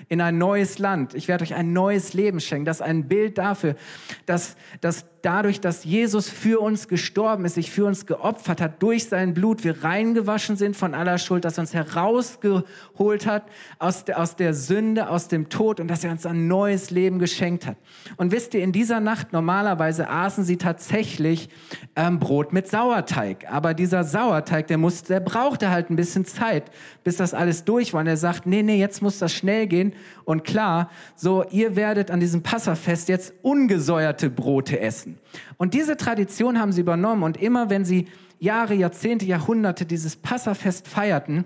[0.10, 1.14] in ein neues Land.
[1.14, 2.66] Ich werde euch ein neues Leben schenken.
[2.66, 3.78] Das ist ein Bild dafür,
[4.26, 9.08] dass, dass dadurch, dass Jesus für uns gestorben ist, sich für uns geopfert hat, durch
[9.08, 13.44] sein Blut wir reingewaschen sind von aller Schuld, dass er uns herausgeholt hat
[13.80, 17.20] aus der, aus der Sünde, aus dem Tod und dass er uns ein neues Leben
[17.20, 17.78] geschenkt hat.
[18.18, 21.50] Und wisst ihr, in dieser Nacht normalerweise aßen sie tatsächlich
[21.96, 23.50] ähm, Brot mit Sauerteig.
[23.50, 26.70] Aber dieser Sauerteig, der, muss, der brauchte halt ein bisschen Zeit,
[27.06, 28.02] bis das alles durch war.
[28.02, 29.94] Und er sagt, nee, nee, jetzt muss das schnell gehen.
[30.26, 35.13] Und klar, so, ihr werdet an diesem Passafest jetzt ungesäuerte Brote essen.
[35.58, 37.24] Und diese Tradition haben sie übernommen.
[37.24, 38.08] Und immer wenn sie
[38.40, 41.46] Jahre, Jahrzehnte, Jahrhunderte dieses Passafest feierten,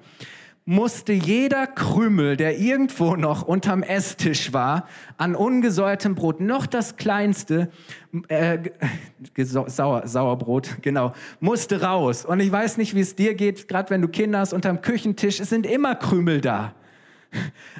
[0.67, 7.69] musste jeder Krümel, der irgendwo noch unterm Esstisch war, an ungesäuertem Brot, noch das kleinste,
[8.27, 8.59] äh,
[9.37, 12.25] Sauer, Sauerbrot, genau, musste raus.
[12.25, 15.39] Und ich weiß nicht, wie es dir geht, gerade wenn du Kinder hast unterm Küchentisch,
[15.39, 16.73] es sind immer Krümel da.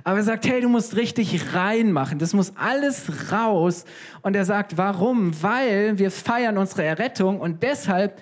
[0.03, 2.19] Aber er sagt, hey, du musst richtig reinmachen.
[2.19, 3.85] Das muss alles raus.
[4.21, 5.41] Und er sagt, warum?
[5.41, 8.21] Weil wir feiern unsere Errettung und deshalb,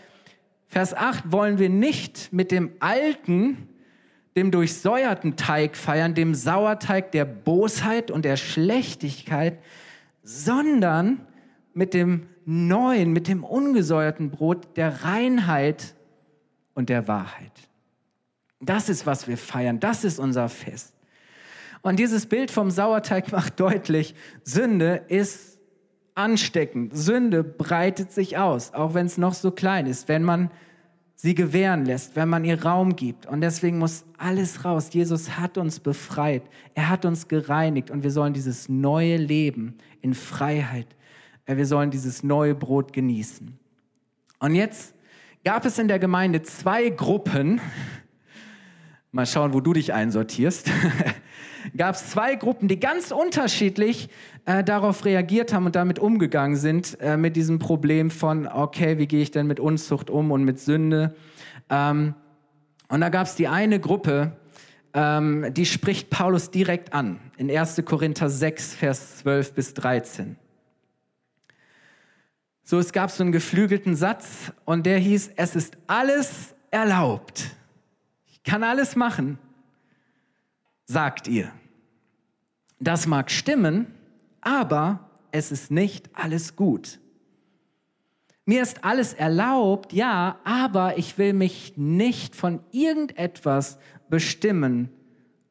[0.67, 3.69] Vers 8, wollen wir nicht mit dem alten,
[4.35, 9.59] dem durchsäuerten Teig feiern, dem Sauerteig der Bosheit und der Schlechtigkeit,
[10.23, 11.21] sondern
[11.73, 15.95] mit dem neuen, mit dem ungesäuerten Brot der Reinheit
[16.73, 17.51] und der Wahrheit.
[18.59, 19.79] Das ist, was wir feiern.
[19.79, 20.94] Das ist unser Fest.
[21.85, 25.59] Und dieses Bild vom Sauerteig macht deutlich, Sünde ist
[26.15, 26.97] ansteckend.
[26.97, 30.49] Sünde breitet sich aus, auch wenn es noch so klein ist, wenn man
[31.13, 33.27] sie gewähren lässt, wenn man ihr Raum gibt.
[33.27, 34.89] Und deswegen muss alles raus.
[34.93, 36.41] Jesus hat uns befreit.
[36.73, 40.87] Er hat uns gereinigt und wir sollen dieses neue Leben in Freiheit,
[41.45, 43.59] äh, wir sollen dieses neue Brot genießen.
[44.39, 44.95] Und jetzt
[45.43, 47.61] gab es in der Gemeinde zwei Gruppen.
[49.11, 50.71] Mal schauen, wo du dich einsortierst.
[51.75, 54.09] gab es zwei Gruppen, die ganz unterschiedlich
[54.45, 59.07] äh, darauf reagiert haben und damit umgegangen sind, äh, mit diesem Problem von, okay, wie
[59.07, 61.15] gehe ich denn mit Unzucht um und mit Sünde.
[61.69, 62.13] Ähm,
[62.89, 64.33] und da gab es die eine Gruppe,
[64.93, 67.83] ähm, die spricht Paulus direkt an in 1.
[67.85, 70.37] Korinther 6, Vers 12 bis 13.
[72.63, 77.51] So, es gab so einen geflügelten Satz und der hieß, es ist alles erlaubt.
[78.25, 79.37] Ich kann alles machen,
[80.85, 81.51] sagt ihr.
[82.79, 83.87] Das mag stimmen,
[84.41, 86.99] aber es ist nicht alles gut.
[88.45, 94.89] Mir ist alles erlaubt, ja, aber ich will mich nicht von irgendetwas bestimmen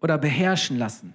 [0.01, 1.15] oder beherrschen lassen.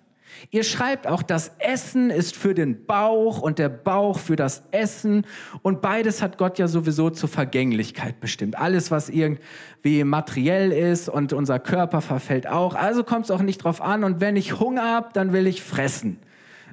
[0.52, 5.26] Ihr schreibt auch, das Essen ist für den Bauch und der Bauch für das Essen.
[5.62, 8.58] Und beides hat Gott ja sowieso zur Vergänglichkeit bestimmt.
[8.58, 12.76] Alles, was irgendwie materiell ist und unser Körper verfällt auch.
[12.76, 14.04] Also kommt es auch nicht drauf an.
[14.04, 16.20] Und wenn ich Hunger habe, dann will ich fressen.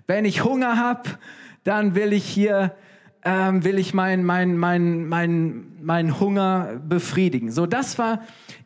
[0.06, 1.10] Wenn ich Hunger habe,
[1.64, 2.74] dann will ich hier,
[3.24, 7.50] ähm, will ich meinen mein, mein, mein, mein Hunger befriedigen.
[7.50, 8.20] So, das war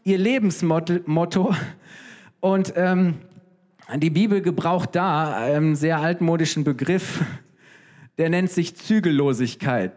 [0.04, 1.54] ihr Lebensmotto.
[2.40, 3.14] Und ähm,
[3.98, 7.24] die Bibel gebraucht da einen sehr altmodischen Begriff,
[8.18, 9.92] der nennt sich Zügellosigkeit.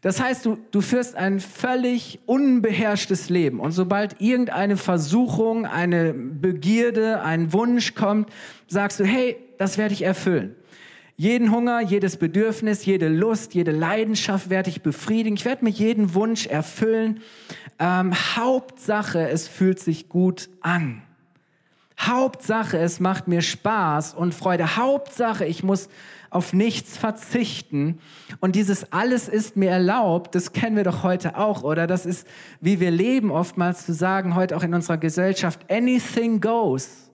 [0.00, 3.60] Das heißt, du, du führst ein völlig unbeherrschtes Leben.
[3.60, 8.30] Und sobald irgendeine Versuchung, eine Begierde, ein Wunsch kommt,
[8.66, 10.56] sagst du, hey, das werde ich erfüllen.
[11.16, 15.36] Jeden Hunger, jedes Bedürfnis, jede Lust, jede Leidenschaft werde ich befriedigen.
[15.36, 17.20] Ich werde mir jeden Wunsch erfüllen.
[17.78, 21.02] Ähm, Hauptsache, es fühlt sich gut an.
[21.98, 24.76] Hauptsache, es macht mir Spaß und Freude.
[24.76, 25.88] Hauptsache, ich muss
[26.30, 28.00] auf nichts verzichten.
[28.40, 31.86] Und dieses alles ist mir erlaubt, das kennen wir doch heute auch, oder?
[31.86, 32.26] Das ist,
[32.60, 37.10] wie wir leben, oftmals zu sagen, heute auch in unserer Gesellschaft, anything goes.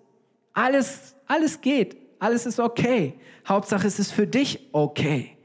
[0.55, 1.97] Alles, alles geht.
[2.19, 3.15] Alles ist okay.
[3.47, 5.37] Hauptsache, es ist für dich okay.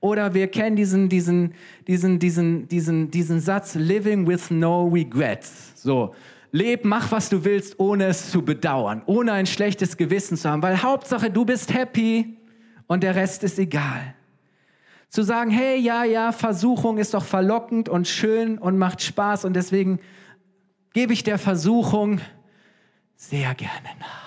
[0.00, 1.54] Oder wir kennen diesen, diesen,
[1.86, 5.72] diesen, diesen, diesen, diesen Satz, living with no regrets.
[5.74, 6.14] So,
[6.56, 10.62] leb, mach, was du willst, ohne es zu bedauern, ohne ein schlechtes Gewissen zu haben,
[10.62, 12.38] weil Hauptsache, du bist happy
[12.86, 14.14] und der Rest ist egal.
[15.08, 19.54] Zu sagen, hey, ja, ja, Versuchung ist doch verlockend und schön und macht Spaß und
[19.54, 20.00] deswegen
[20.94, 22.20] gebe ich der Versuchung
[23.14, 24.26] sehr gerne nach.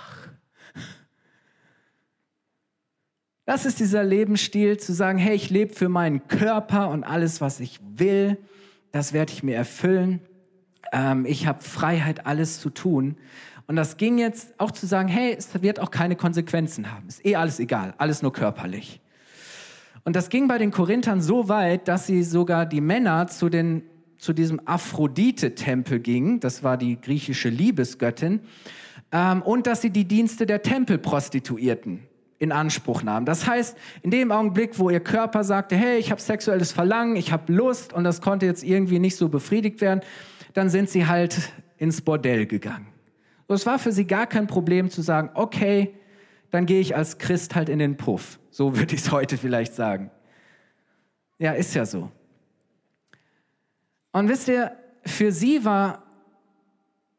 [3.46, 7.60] Das ist dieser Lebensstil, zu sagen, hey, ich lebe für meinen Körper und alles, was
[7.60, 8.38] ich will,
[8.92, 10.22] das werde ich mir erfüllen.
[10.92, 13.18] Ähm, ich habe Freiheit, alles zu tun.
[13.68, 17.08] Und das ging jetzt auch zu sagen, hey, es wird auch keine Konsequenzen haben.
[17.08, 19.00] Ist eh alles egal, alles nur körperlich.
[20.04, 23.84] Und das ging bei den Korinthern so weit, dass sie sogar die Männer zu, den,
[24.18, 28.42] zu diesem Aphrodite-Tempel gingen, das war die griechische Liebesgöttin,
[29.12, 32.00] ähm, und dass sie die Dienste der Tempelprostituierten
[32.40, 33.26] in Anspruch nahmen.
[33.26, 37.32] Das heißt, in dem Augenblick, wo ihr Körper sagte, hey, ich habe sexuelles Verlangen, ich
[37.32, 40.02] habe Lust und das konnte jetzt irgendwie nicht so befriedigt werden,
[40.54, 42.88] dann sind sie halt ins Bordell gegangen.
[43.48, 45.94] Und es war für sie gar kein Problem zu sagen, okay,
[46.52, 48.40] dann gehe ich als Christ halt in den Puff.
[48.52, 50.12] So würde ich es heute vielleicht sagen.
[51.38, 52.12] Ja, ist ja so.
[54.12, 54.72] Und wisst ihr,
[55.06, 56.04] für sie war,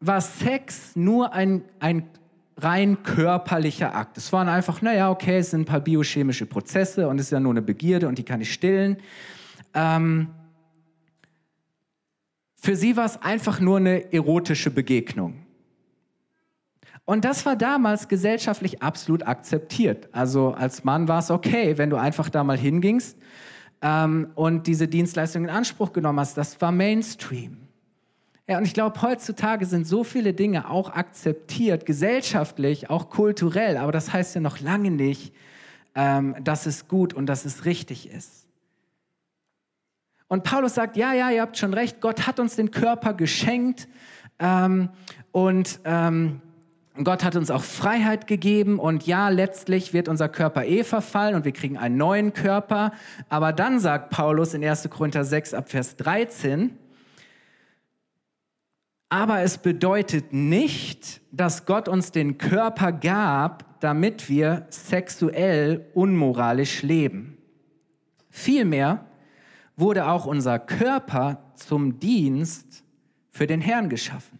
[0.01, 2.09] war Sex nur ein, ein
[2.57, 4.19] rein körperlicher Akt.
[4.19, 7.41] Es waren einfach, naja, okay, es sind ein paar biochemische Prozesse und es ist ja
[7.41, 8.99] nur eine Begierde und die kann ich stillen.
[9.73, 10.29] Ähm,
[12.61, 15.47] für sie war es einfach nur eine erotische Begegnung.
[17.07, 20.11] Und das war damals gesellschaftlich absolut akzeptiert.
[20.13, 23.17] Also als Mann war es okay, wenn du einfach da mal hingingst
[23.81, 26.37] ähm, und diese Dienstleistung in Anspruch genommen hast.
[26.37, 27.57] Das war Mainstream.
[28.47, 33.93] Ja, und ich glaube, heutzutage sind so viele Dinge auch akzeptiert, gesellschaftlich, auch kulturell, aber
[33.93, 35.33] das heißt ja noch lange nicht,
[35.95, 38.40] ähm, dass es gut und dass es richtig ist.
[40.31, 43.89] Und Paulus sagt, ja, ja, ihr habt schon recht, Gott hat uns den Körper geschenkt
[44.39, 44.89] ähm,
[45.33, 46.41] und ähm,
[47.03, 51.45] Gott hat uns auch Freiheit gegeben und ja, letztlich wird unser Körper eh verfallen und
[51.45, 52.93] wir kriegen einen neuen Körper.
[53.29, 54.89] Aber dann sagt Paulus in 1.
[54.89, 56.79] Korinther 6 ab Vers 13,
[59.09, 67.37] aber es bedeutet nicht, dass Gott uns den Körper gab, damit wir sexuell unmoralisch leben.
[68.31, 69.10] Vielmehr
[69.81, 72.85] wurde auch unser Körper zum Dienst
[73.31, 74.39] für den Herrn geschaffen.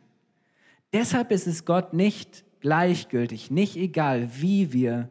[0.93, 5.09] Deshalb ist es Gott nicht gleichgültig, nicht egal, wie wir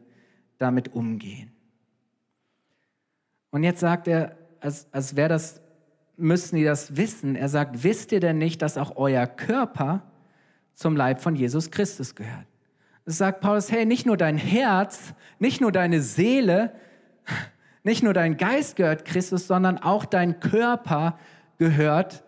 [0.57, 1.51] damit umgehen.
[3.51, 5.61] Und jetzt sagt er, als, als wäre das
[6.19, 7.35] müssen die das wissen.
[7.35, 10.03] Er sagt, wisst ihr denn nicht, dass auch euer Körper
[10.75, 12.45] zum Leib von Jesus Christus gehört?
[13.05, 16.73] Es sagt Paulus, hey, nicht nur dein Herz, nicht nur deine Seele,
[17.89, 21.17] nicht nur dein Geist gehört Christus, sondern auch dein Körper
[21.57, 22.23] gehört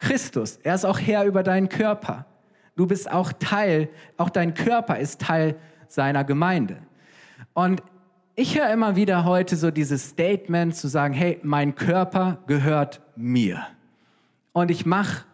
[0.00, 0.58] Christus.
[0.64, 2.26] Er ist auch Herr über deinen Körper.
[2.74, 5.54] Du bist auch Teil, auch dein Körper ist Teil
[5.86, 6.78] seiner Gemeinde.
[7.54, 7.84] Und
[8.34, 13.64] ich höre immer wieder heute so dieses Statement zu sagen, hey, mein Körper gehört mir.
[14.52, 15.24] Und ich mache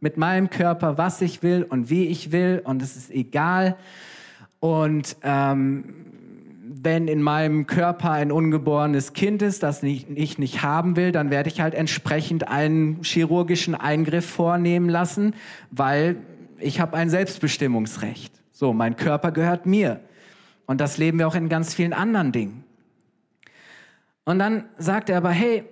[0.00, 3.76] mit meinem Körper, was ich will und wie ich will und es ist egal.
[4.58, 5.94] Und ähm,
[6.74, 11.48] wenn in meinem Körper ein ungeborenes Kind ist, das ich nicht haben will, dann werde
[11.48, 15.34] ich halt entsprechend einen chirurgischen Eingriff vornehmen lassen,
[15.70, 16.16] weil
[16.58, 18.32] ich habe ein Selbstbestimmungsrecht.
[18.52, 20.00] So, mein Körper gehört mir.
[20.66, 22.64] Und das leben wir auch in ganz vielen anderen Dingen.
[24.24, 25.64] Und dann sagt er aber, hey,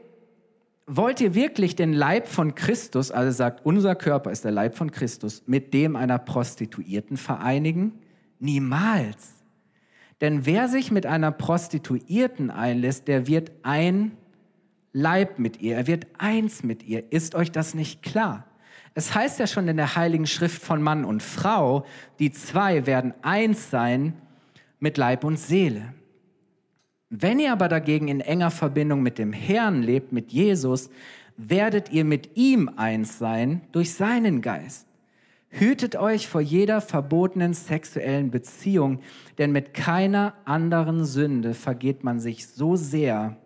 [0.87, 4.91] wollt ihr wirklich den Leib von Christus, also sagt, unser Körper ist der Leib von
[4.91, 7.93] Christus, mit dem einer Prostituierten vereinigen?
[8.41, 9.40] Niemals.
[10.21, 14.13] Denn wer sich mit einer Prostituierten einlässt, der wird ein
[14.93, 17.13] Leib mit ihr, er wird eins mit ihr.
[17.13, 18.47] Ist euch das nicht klar?
[18.95, 21.87] Es heißt ja schon in der Heiligen Schrift von Mann und Frau,
[22.19, 24.15] die zwei werden eins sein
[24.81, 25.95] mit Leib und Seele.
[27.09, 30.91] Wenn ihr aber dagegen in enger Verbindung mit dem Herrn lebt, mit Jesus,
[31.37, 34.87] werdet ihr mit ihm eins sein durch seinen Geist.
[35.49, 39.01] Hütet euch vor jeder verbotenen sexuellen Beziehung,
[39.41, 43.39] denn mit keiner anderen Sünde vergeht man sich so sehr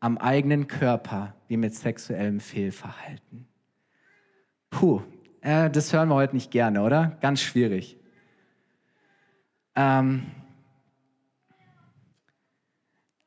[0.00, 3.46] am eigenen Körper wie mit sexuellem Fehlverhalten.
[4.70, 5.02] Puh,
[5.42, 7.18] äh, das hören wir heute nicht gerne, oder?
[7.20, 7.98] Ganz schwierig.
[9.76, 10.22] Ähm,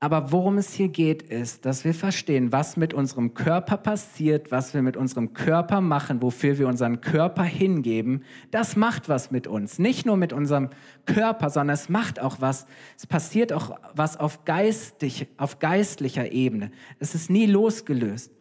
[0.03, 4.73] aber worum es hier geht, ist, dass wir verstehen, was mit unserem Körper passiert, was
[4.73, 8.23] wir mit unserem Körper machen, wofür wir unseren Körper hingeben.
[8.49, 9.77] Das macht was mit uns.
[9.77, 10.71] Nicht nur mit unserem
[11.05, 12.65] Körper, sondern es macht auch was.
[12.97, 16.71] Es passiert auch was auf, geistig, auf geistlicher Ebene.
[16.97, 18.31] Es ist nie losgelöst.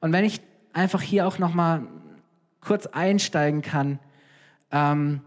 [0.00, 0.40] Und wenn ich
[0.72, 1.86] einfach hier auch noch mal
[2.62, 3.98] kurz einsteigen kann,
[4.72, 5.20] ähm,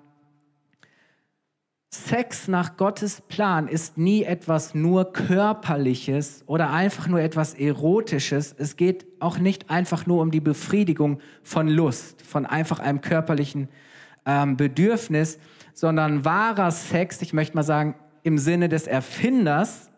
[1.94, 8.56] Sex nach Gottes Plan ist nie etwas nur körperliches oder einfach nur etwas erotisches.
[8.58, 13.70] Es geht auch nicht einfach nur um die Befriedigung von Lust, von einfach einem körperlichen
[14.26, 15.38] ähm, Bedürfnis,
[15.76, 19.92] sondern wahrer Sex, ich möchte mal sagen, im Sinne des Erfinders,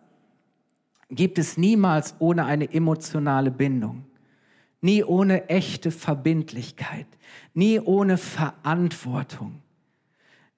[1.10, 4.04] gibt es niemals ohne eine emotionale Bindung,
[4.82, 7.08] nie ohne echte Verbindlichkeit,
[7.54, 9.62] nie ohne Verantwortung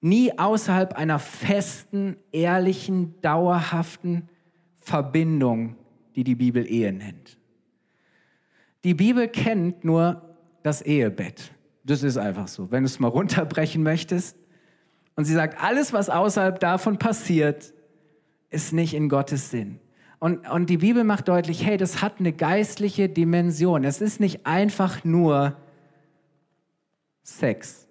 [0.00, 4.28] nie außerhalb einer festen, ehrlichen, dauerhaften
[4.80, 5.76] Verbindung,
[6.14, 7.38] die die Bibel Ehe nennt.
[8.84, 10.22] Die Bibel kennt nur
[10.62, 11.52] das Ehebett.
[11.84, 12.70] Das ist einfach so.
[12.70, 14.36] Wenn du es mal runterbrechen möchtest.
[15.16, 17.72] Und sie sagt, alles, was außerhalb davon passiert,
[18.50, 19.80] ist nicht in Gottes Sinn.
[20.20, 23.84] Und, und die Bibel macht deutlich, hey, das hat eine geistliche Dimension.
[23.84, 25.56] Es ist nicht einfach nur
[27.22, 27.87] Sex.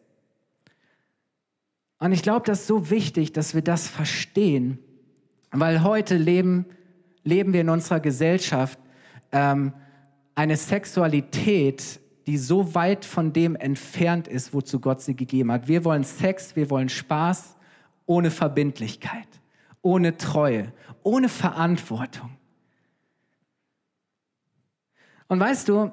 [2.00, 4.80] Und ich glaube, das ist so wichtig, dass wir das verstehen,
[5.52, 6.66] weil heute leben,
[7.24, 8.80] leben wir in unserer Gesellschaft
[9.32, 9.74] ähm,
[10.36, 15.68] eine Sexualität, die so weit von dem entfernt ist, wozu Gott sie gegeben hat.
[15.68, 17.56] Wir wollen Sex, wir wollen Spaß
[18.06, 19.28] ohne Verbindlichkeit,
[19.82, 22.38] ohne Treue, ohne Verantwortung.
[25.28, 25.92] Und weißt du,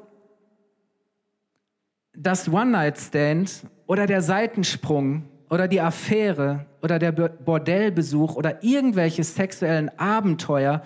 [2.13, 10.83] das One-Night-Stand oder der Seitensprung oder die Affäre oder der Bordellbesuch oder irgendwelche sexuellen Abenteuer,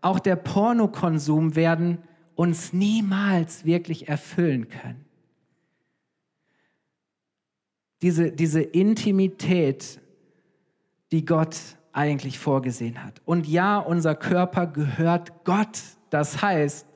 [0.00, 1.98] auch der Pornokonsum werden
[2.34, 5.04] uns niemals wirklich erfüllen können.
[8.02, 10.00] Diese, diese Intimität,
[11.12, 11.56] die Gott
[11.92, 13.22] eigentlich vorgesehen hat.
[13.24, 15.80] Und ja, unser Körper gehört Gott.
[16.10, 16.86] Das heißt,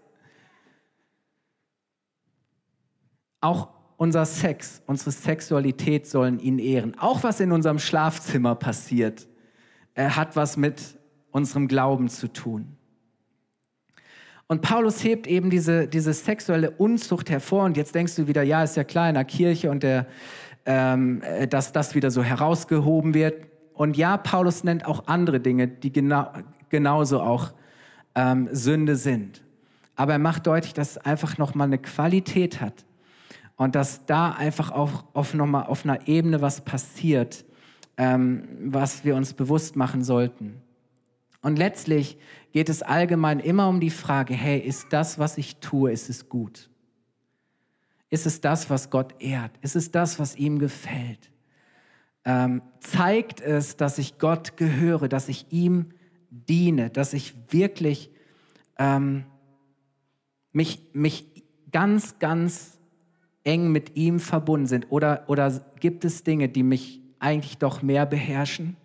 [3.40, 3.68] auch
[4.00, 6.98] unser Sex, unsere Sexualität sollen ihn ehren.
[6.98, 9.28] Auch was in unserem Schlafzimmer passiert,
[9.92, 10.98] äh, hat was mit
[11.32, 12.78] unserem Glauben zu tun.
[14.46, 17.64] Und Paulus hebt eben diese, diese sexuelle Unzucht hervor.
[17.64, 20.06] Und jetzt denkst du wieder, ja, ist ja klar in der Kirche und der,
[20.64, 23.48] ähm, äh, dass das wieder so herausgehoben wird.
[23.74, 26.32] Und ja, Paulus nennt auch andere Dinge, die genau,
[26.70, 27.52] genauso auch
[28.14, 29.44] ähm, Sünde sind.
[29.94, 32.86] Aber er macht deutlich, dass es einfach nochmal eine Qualität hat
[33.60, 37.44] und dass da einfach auch auf, nochmal auf einer Ebene was passiert,
[37.98, 40.62] ähm, was wir uns bewusst machen sollten.
[41.42, 42.16] Und letztlich
[42.52, 46.30] geht es allgemein immer um die Frage, hey, ist das, was ich tue, ist es
[46.30, 46.70] gut?
[48.08, 49.52] Ist es das, was Gott ehrt?
[49.60, 51.30] Ist es das, was ihm gefällt?
[52.24, 55.90] Ähm, zeigt es, dass ich Gott gehöre, dass ich ihm
[56.30, 58.10] diene, dass ich wirklich
[58.78, 59.26] ähm,
[60.50, 62.79] mich, mich ganz, ganz
[63.44, 64.86] eng mit ihm verbunden sind?
[64.90, 68.76] Oder, oder gibt es Dinge, die mich eigentlich doch mehr beherrschen,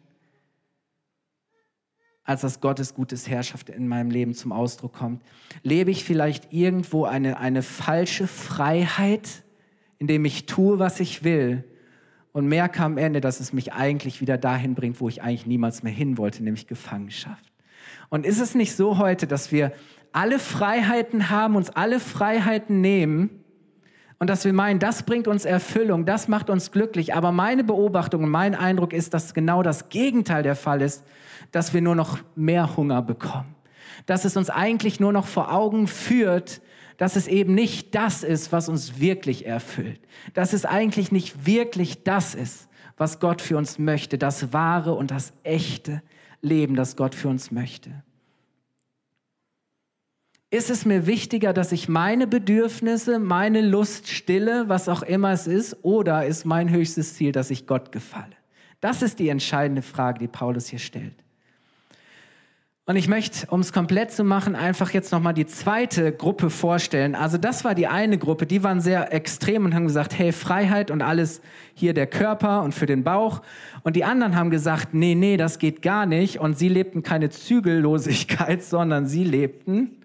[2.24, 5.24] als dass Gottes gutes Herrschaft in meinem Leben zum Ausdruck kommt?
[5.64, 9.44] Lebe ich vielleicht irgendwo eine, eine falsche Freiheit,
[9.98, 11.64] indem ich tue, was ich will
[12.32, 15.84] und merke am Ende, dass es mich eigentlich wieder dahin bringt, wo ich eigentlich niemals
[15.84, 17.46] mehr hin wollte, nämlich Gefangenschaft?
[18.10, 19.72] Und ist es nicht so heute, dass wir
[20.12, 23.45] alle Freiheiten haben, uns alle Freiheiten nehmen
[24.18, 27.14] und dass wir meinen, das bringt uns Erfüllung, das macht uns glücklich.
[27.14, 31.04] Aber meine Beobachtung und mein Eindruck ist, dass genau das Gegenteil der Fall ist,
[31.52, 33.56] dass wir nur noch mehr Hunger bekommen.
[34.06, 36.62] Dass es uns eigentlich nur noch vor Augen führt,
[36.98, 40.00] dass es eben nicht das ist, was uns wirklich erfüllt.
[40.34, 45.12] Dass es eigentlich nicht wirklich das ist, was Gott für uns möchte, das wahre und
[45.12, 46.02] das echte
[46.42, 47.92] Leben, das Gott für uns möchte.
[50.52, 55.48] Ist es mir wichtiger, dass ich meine Bedürfnisse, meine Lust stille, was auch immer es
[55.48, 58.36] ist, oder ist mein höchstes Ziel, dass ich Gott gefalle?
[58.80, 61.16] Das ist die entscheidende Frage, die Paulus hier stellt.
[62.88, 67.16] Und ich möchte, um es komplett zu machen, einfach jetzt nochmal die zweite Gruppe vorstellen.
[67.16, 70.92] Also das war die eine Gruppe, die waren sehr extrem und haben gesagt, hey, Freiheit
[70.92, 71.42] und alles
[71.74, 73.42] hier der Körper und für den Bauch.
[73.82, 76.40] Und die anderen haben gesagt, nee, nee, das geht gar nicht.
[76.40, 79.98] Und sie lebten keine Zügellosigkeit, sondern sie lebten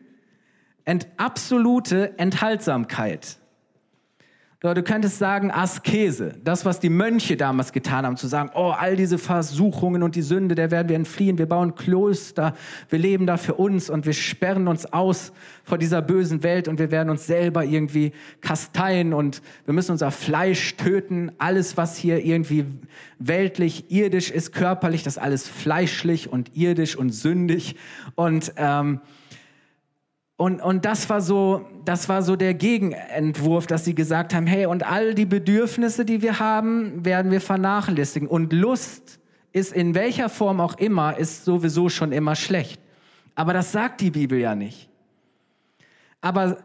[0.85, 3.41] ent absolute Enthaltsamkeit.
[4.63, 8.95] Du könntest sagen Askese, das, was die Mönche damals getan haben, zu sagen, oh, all
[8.95, 12.55] diese Versuchungen und die Sünde, der werden wir entfliehen, wir bauen Kloster,
[12.91, 15.33] wir leben da für uns und wir sperren uns aus
[15.65, 18.13] vor dieser bösen Welt und wir werden uns selber irgendwie
[18.43, 22.67] kasteien und wir müssen unser Fleisch töten, alles, was hier irgendwie
[23.19, 27.77] weltlich, irdisch ist, körperlich, das alles fleischlich und irdisch und sündig
[28.15, 29.01] und ähm,
[30.41, 34.65] und, und das, war so, das war so der Gegenentwurf, dass sie gesagt haben, hey,
[34.65, 38.27] und all die Bedürfnisse, die wir haben, werden wir vernachlässigen.
[38.27, 39.21] Und Lust
[39.53, 42.81] ist in welcher Form auch immer, ist sowieso schon immer schlecht.
[43.35, 44.89] Aber das sagt die Bibel ja nicht.
[46.23, 46.57] Aber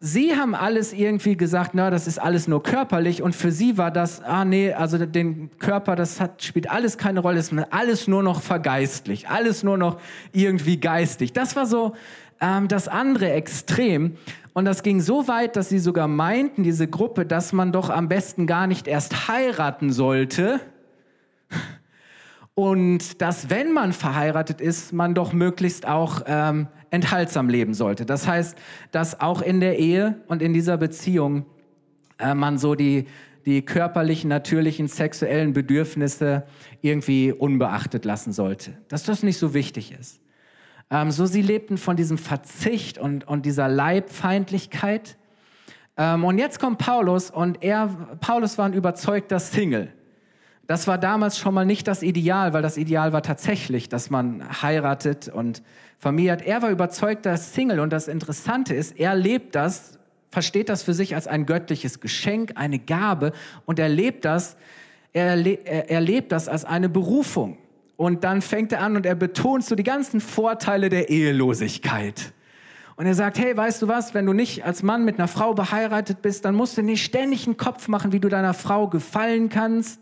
[0.00, 3.92] sie haben alles irgendwie gesagt, na, das ist alles nur körperlich und für sie war
[3.92, 8.24] das, ah nee, also den Körper, das hat, spielt alles keine Rolle, ist alles nur
[8.24, 10.00] noch vergeistlich, alles nur noch
[10.32, 11.32] irgendwie geistig.
[11.32, 11.94] Das war so
[12.40, 14.16] ähm, das andere Extrem.
[14.52, 18.08] Und das ging so weit, dass sie sogar meinten, diese Gruppe, dass man doch am
[18.08, 20.60] besten gar nicht erst heiraten sollte.
[22.54, 28.04] Und dass, wenn man verheiratet ist, man doch möglichst auch ähm, enthaltsam leben sollte.
[28.04, 28.58] Das heißt,
[28.90, 31.46] dass auch in der Ehe und in dieser Beziehung
[32.18, 33.06] äh, man so die,
[33.46, 36.46] die körperlichen, natürlichen, sexuellen Bedürfnisse
[36.82, 38.72] irgendwie unbeachtet lassen sollte.
[38.88, 40.20] Dass das nicht so wichtig ist.
[40.90, 45.16] Ähm, so sie lebten von diesem Verzicht und, und dieser Leibfeindlichkeit.
[45.96, 47.88] Ähm, und jetzt kommt Paulus und er,
[48.20, 49.92] Paulus war ein überzeugter Single.
[50.66, 54.62] Das war damals schon mal nicht das Ideal, weil das Ideal war tatsächlich, dass man
[54.62, 55.62] heiratet und
[55.98, 56.42] Familie hat.
[56.42, 59.98] Er war überzeugter Single und das Interessante ist, er lebt das,
[60.30, 63.32] versteht das für sich als ein göttliches Geschenk, eine Gabe
[63.64, 64.56] und er lebt das,
[65.12, 67.56] er, er, er lebt das als eine Berufung.
[67.98, 72.32] Und dann fängt er an und er betont so die ganzen Vorteile der Ehelosigkeit.
[72.94, 75.52] Und er sagt, hey, weißt du was, wenn du nicht als Mann mit einer Frau
[75.52, 79.48] beheiratet bist, dann musst du nicht ständig einen Kopf machen, wie du deiner Frau gefallen
[79.48, 80.00] kannst.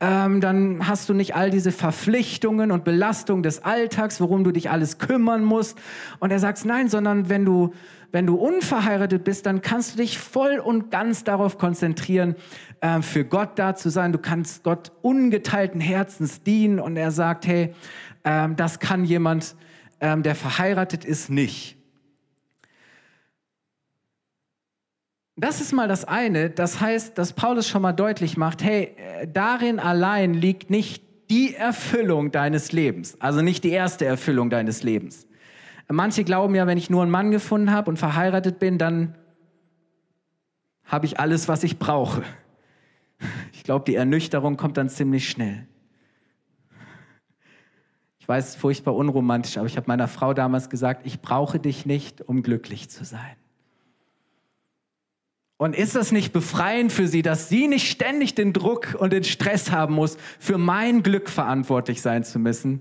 [0.00, 4.70] Ähm, dann hast du nicht all diese Verpflichtungen und Belastungen des Alltags, worum du dich
[4.70, 5.78] alles kümmern musst.
[6.20, 7.72] Und er sagt, nein, sondern wenn du
[8.12, 12.36] wenn du unverheiratet bist, dann kannst du dich voll und ganz darauf konzentrieren,
[12.82, 14.12] äh, für Gott da zu sein.
[14.12, 16.78] Du kannst Gott ungeteilten Herzens dienen.
[16.78, 17.74] Und er sagt, hey,
[18.24, 19.56] ähm, das kann jemand,
[20.00, 21.78] ähm, der verheiratet ist, nicht.
[25.36, 26.50] Das ist mal das eine.
[26.50, 31.54] Das heißt, dass Paulus schon mal deutlich macht, hey, äh, darin allein liegt nicht die
[31.54, 35.26] Erfüllung deines Lebens, also nicht die erste Erfüllung deines Lebens.
[35.88, 39.16] Manche glauben ja, wenn ich nur einen Mann gefunden habe und verheiratet bin, dann
[40.84, 42.22] habe ich alles, was ich brauche.
[43.52, 45.66] Ich glaube, die Ernüchterung kommt dann ziemlich schnell.
[48.18, 52.20] Ich weiß, furchtbar unromantisch, aber ich habe meiner Frau damals gesagt, ich brauche dich nicht,
[52.20, 53.36] um glücklich zu sein.
[55.62, 59.22] Und ist das nicht befreiend für sie, dass sie nicht ständig den Druck und den
[59.22, 62.80] Stress haben muss, für mein Glück verantwortlich sein zu müssen,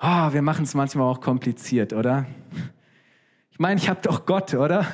[0.00, 2.26] oh, wir machen es manchmal auch kompliziert, oder?
[3.50, 4.86] Ich meine, ich habe doch Gott, oder?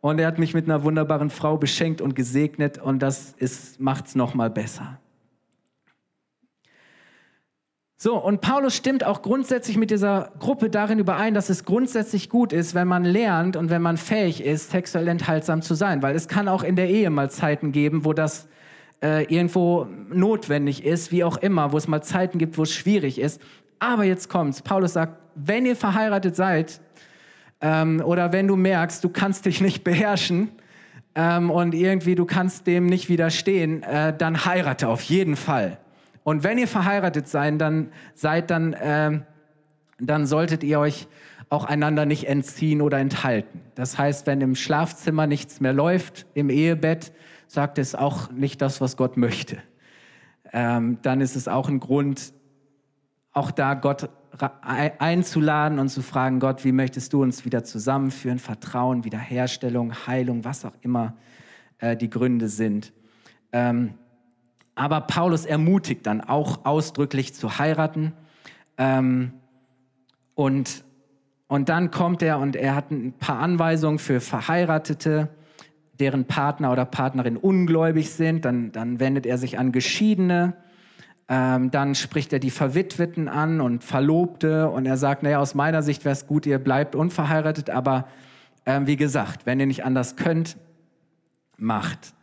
[0.00, 3.34] Und er hat mich mit einer wunderbaren Frau beschenkt und gesegnet und das
[3.78, 4.98] macht es nochmal besser.
[8.00, 12.52] So, und Paulus stimmt auch grundsätzlich mit dieser Gruppe darin überein, dass es grundsätzlich gut
[12.52, 16.00] ist, wenn man lernt und wenn man fähig ist, sexuell enthaltsam zu sein.
[16.00, 18.46] Weil es kann auch in der Ehe mal Zeiten geben, wo das
[19.02, 23.18] äh, irgendwo notwendig ist, wie auch immer, wo es mal Zeiten gibt, wo es schwierig
[23.20, 23.40] ist.
[23.80, 24.62] Aber jetzt kommt's.
[24.62, 26.80] Paulus sagt, wenn ihr verheiratet seid
[27.60, 30.50] ähm, oder wenn du merkst, du kannst dich nicht beherrschen
[31.16, 35.78] ähm, und irgendwie du kannst dem nicht widerstehen, äh, dann heirate auf jeden Fall.
[36.28, 39.20] Und wenn ihr verheiratet seid, dann seid, dann, äh,
[39.98, 41.08] dann solltet ihr euch
[41.48, 43.62] auch einander nicht entziehen oder enthalten.
[43.74, 47.14] Das heißt, wenn im Schlafzimmer nichts mehr läuft, im Ehebett,
[47.46, 49.56] sagt es auch nicht das, was Gott möchte.
[50.52, 52.34] Ähm, dann ist es auch ein Grund,
[53.32, 54.10] auch da Gott
[54.60, 58.38] einzuladen und zu fragen, Gott, wie möchtest du uns wieder zusammenführen?
[58.38, 61.16] Vertrauen, Wiederherstellung, Heilung, was auch immer
[61.78, 62.92] äh, die Gründe sind.
[63.50, 63.94] Ähm,
[64.78, 68.12] aber Paulus ermutigt dann auch ausdrücklich zu heiraten.
[68.76, 69.32] Ähm,
[70.34, 70.84] und,
[71.48, 75.30] und dann kommt er und er hat ein paar Anweisungen für Verheiratete,
[75.98, 78.44] deren Partner oder Partnerin ungläubig sind.
[78.44, 80.54] Dann, dann wendet er sich an Geschiedene.
[81.28, 84.70] Ähm, dann spricht er die Verwitweten an und Verlobte.
[84.70, 87.68] Und er sagt, naja, aus meiner Sicht wäre es gut, ihr bleibt unverheiratet.
[87.68, 88.06] Aber
[88.64, 90.56] ähm, wie gesagt, wenn ihr nicht anders könnt,
[91.56, 92.14] macht.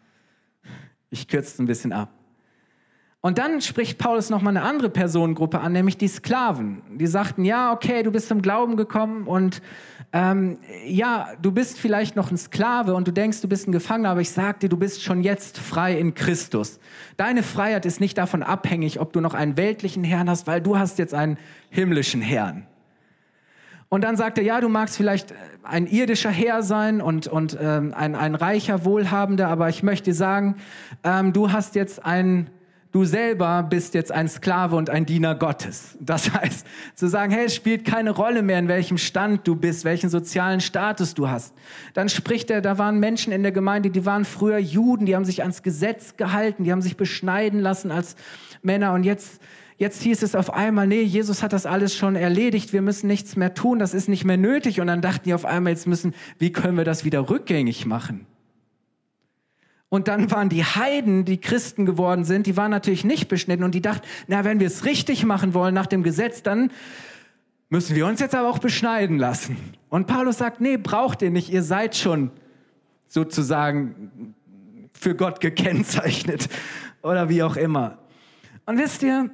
[1.10, 2.15] Ich kürze es ein bisschen ab.
[3.26, 6.84] Und dann spricht Paulus nochmal eine andere Personengruppe an, nämlich die Sklaven.
[6.92, 9.64] Die sagten, ja, okay, du bist zum Glauben gekommen und
[10.14, 14.10] ähm, ja, du bist vielleicht noch ein Sklave und du denkst, du bist ein Gefangener,
[14.12, 16.80] aber ich sag dir, du bist schon jetzt frei in Christus.
[17.18, 20.78] Deine Freiheit ist nicht davon abhängig, ob du noch einen weltlichen Herrn hast, weil du
[20.78, 21.40] hast jetzt einen
[21.72, 22.68] himmlischen Herrn.
[23.90, 27.92] Und dann sagt er, ja, du magst vielleicht ein irdischer Herr sein und, und ähm,
[27.98, 30.58] ein, ein reicher, wohlhabender, aber ich möchte sagen,
[31.04, 32.52] ähm, du hast jetzt einen
[32.96, 35.98] du selber bist jetzt ein Sklave und ein Diener Gottes.
[36.00, 36.66] Das heißt,
[36.96, 40.62] zu sagen, hey, es spielt keine Rolle mehr, in welchem Stand du bist, welchen sozialen
[40.62, 41.54] Status du hast.
[41.94, 45.26] Dann spricht er, da waren Menschen in der Gemeinde, die waren früher Juden, die haben
[45.26, 48.16] sich ans Gesetz gehalten, die haben sich beschneiden lassen als
[48.62, 49.42] Männer und jetzt
[49.78, 53.36] Jetzt hieß es auf einmal, nee, Jesus hat das alles schon erledigt, wir müssen nichts
[53.36, 54.80] mehr tun, das ist nicht mehr nötig.
[54.80, 58.26] Und dann dachten die auf einmal, jetzt müssen, wie können wir das wieder rückgängig machen?
[59.90, 63.76] Und dann waren die Heiden, die Christen geworden sind, die waren natürlich nicht beschnitten und
[63.76, 66.72] die dachten, na, wenn wir es richtig machen wollen nach dem Gesetz, dann
[67.70, 69.58] müssen wir uns jetzt aber auch beschneiden lassen.
[69.90, 72.32] Und Paulus sagt, nee, braucht ihr nicht, ihr seid schon
[73.08, 74.34] sozusagen
[74.94, 76.50] für Gott gekennzeichnet
[77.02, 78.00] oder wie auch immer.
[78.66, 79.30] Und wisst ihr,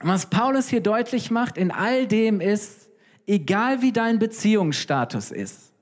[0.00, 2.88] was Paulus hier deutlich macht in all dem ist,
[3.26, 5.72] egal wie dein Beziehungsstatus ist,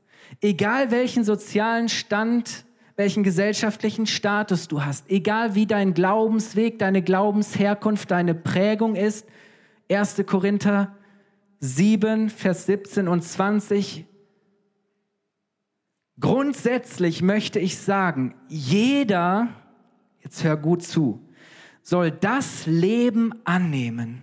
[0.41, 2.66] egal welchen sozialen Stand
[2.97, 9.27] welchen gesellschaftlichen Status du hast, egal wie dein Glaubensweg, deine Glaubensherkunft, deine Prägung ist.
[9.91, 10.25] 1.
[10.27, 10.97] Korinther
[11.61, 14.07] 7, Vers 17 und 20.
[16.19, 19.49] Grundsätzlich möchte ich sagen, jeder,
[20.21, 21.21] jetzt hör gut zu,
[21.83, 24.23] soll das Leben annehmen,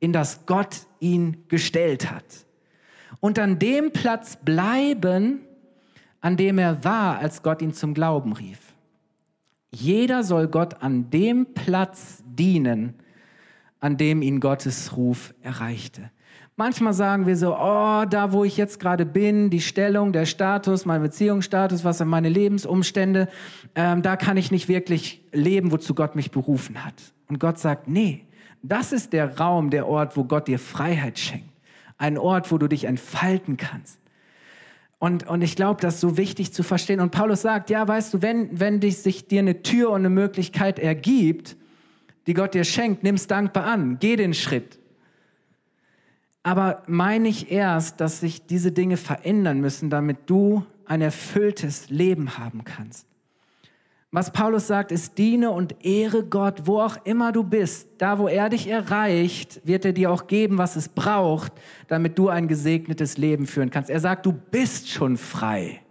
[0.00, 2.24] in das Gott ihn gestellt hat.
[3.20, 5.40] Und an dem Platz bleiben,
[6.20, 8.58] an dem er war, als Gott ihn zum Glauben rief.
[9.70, 12.94] Jeder soll Gott an dem Platz dienen,
[13.80, 16.10] an dem ihn Gottes Ruf erreichte.
[16.56, 20.86] Manchmal sagen wir so, oh, da wo ich jetzt gerade bin, die Stellung, der Status,
[20.86, 23.28] mein Beziehungsstatus, was sind meine Lebensumstände,
[23.76, 26.94] ähm, da kann ich nicht wirklich leben, wozu Gott mich berufen hat.
[27.28, 28.26] Und Gott sagt, nee,
[28.62, 31.48] das ist der Raum, der Ort, wo Gott dir Freiheit schenkt.
[31.96, 34.00] Ein Ort, wo du dich entfalten kannst.
[34.98, 37.00] Und, und ich glaube, das ist so wichtig zu verstehen.
[37.00, 40.10] Und Paulus sagt, ja, weißt du, wenn, wenn dich, sich dir eine Tür und eine
[40.10, 41.56] Möglichkeit ergibt,
[42.26, 44.78] die Gott dir schenkt, nimm es dankbar an, geh den Schritt.
[46.42, 52.38] Aber meine ich erst, dass sich diese Dinge verändern müssen, damit du ein erfülltes Leben
[52.38, 53.07] haben kannst.
[54.10, 57.88] Was Paulus sagt, ist, diene und ehre Gott, wo auch immer du bist.
[57.98, 61.52] Da, wo er dich erreicht, wird er dir auch geben, was es braucht,
[61.88, 63.90] damit du ein gesegnetes Leben führen kannst.
[63.90, 65.82] Er sagt, du bist schon frei.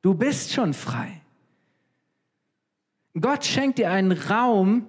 [0.00, 1.20] Du bist schon frei.
[3.20, 4.86] Gott schenkt dir einen Raum,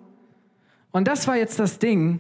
[0.91, 2.19] und das war jetzt das Ding.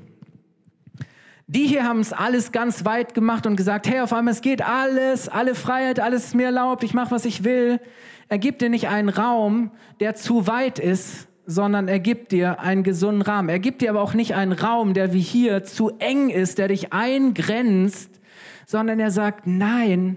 [1.53, 4.61] Die hier haben es alles ganz weit gemacht und gesagt, hey, auf einmal es geht
[4.61, 7.81] alles, alle Freiheit, alles ist mir erlaubt, ich mache, was ich will.
[8.29, 12.83] Er gibt dir nicht einen Raum, der zu weit ist, sondern er gibt dir einen
[12.83, 13.49] gesunden Rahmen.
[13.49, 16.69] Er gibt dir aber auch nicht einen Raum, der wie hier zu eng ist, der
[16.69, 18.21] dich eingrenzt,
[18.65, 20.15] sondern er sagt, nein,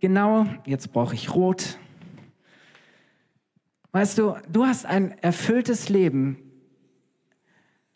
[0.00, 1.78] genau, jetzt brauche ich rot.
[3.92, 6.38] Weißt du, du hast ein erfülltes Leben,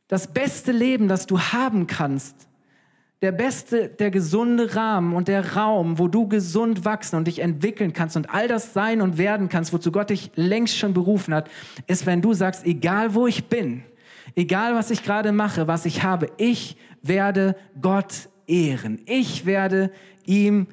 [0.07, 2.48] Das beste Leben, das du haben kannst,
[3.21, 7.93] der beste, der gesunde Rahmen und der Raum, wo du gesund wachsen und dich entwickeln
[7.93, 11.51] kannst und all das sein und werden kannst, wozu Gott dich längst schon berufen hat,
[11.89, 13.83] ist, wenn du sagst, egal wo ich bin,
[14.37, 19.01] egal was ich gerade mache, was ich habe, ich werde Gott ehren.
[19.07, 19.91] Ich werde
[20.25, 20.69] ihm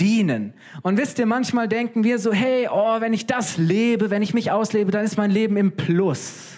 [0.00, 0.54] dienen.
[0.82, 4.34] Und wisst ihr, manchmal denken wir so, hey, oh, wenn ich das lebe, wenn ich
[4.34, 6.55] mich auslebe, dann ist mein Leben im Plus.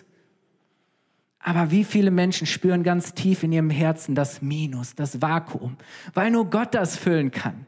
[1.48, 5.78] Aber wie viele Menschen spüren ganz tief in ihrem Herzen das Minus, das Vakuum,
[6.12, 7.64] weil nur Gott das füllen kann.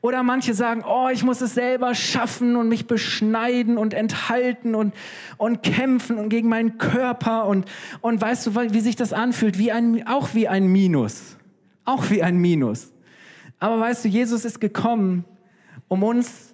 [0.00, 4.92] Oder manche sagen, oh, ich muss es selber schaffen und mich beschneiden und enthalten und,
[5.36, 7.66] und kämpfen und gegen meinen Körper und,
[8.00, 9.56] und weißt du, wie sich das anfühlt?
[9.56, 11.36] Wie ein, auch wie ein Minus.
[11.84, 12.92] Auch wie ein Minus.
[13.60, 15.24] Aber weißt du, Jesus ist gekommen,
[15.86, 16.45] um uns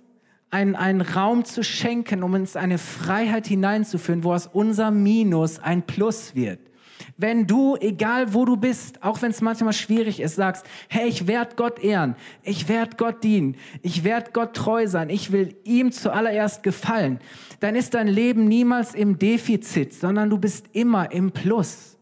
[0.52, 5.82] einen, einen Raum zu schenken, um uns eine Freiheit hineinzuführen, wo aus unserem Minus ein
[5.82, 6.60] Plus wird.
[7.16, 11.26] Wenn du, egal wo du bist, auch wenn es manchmal schwierig ist, sagst, hey, ich
[11.26, 15.90] werde Gott ehren, ich werde Gott dienen, ich werde Gott treu sein, ich will ihm
[15.90, 17.18] zuallererst gefallen,
[17.60, 21.96] dann ist dein Leben niemals im Defizit, sondern du bist immer im Plus.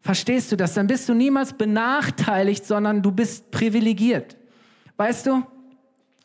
[0.00, 0.74] Verstehst du das?
[0.74, 4.36] Dann bist du niemals benachteiligt, sondern du bist privilegiert.
[4.96, 5.42] Weißt du?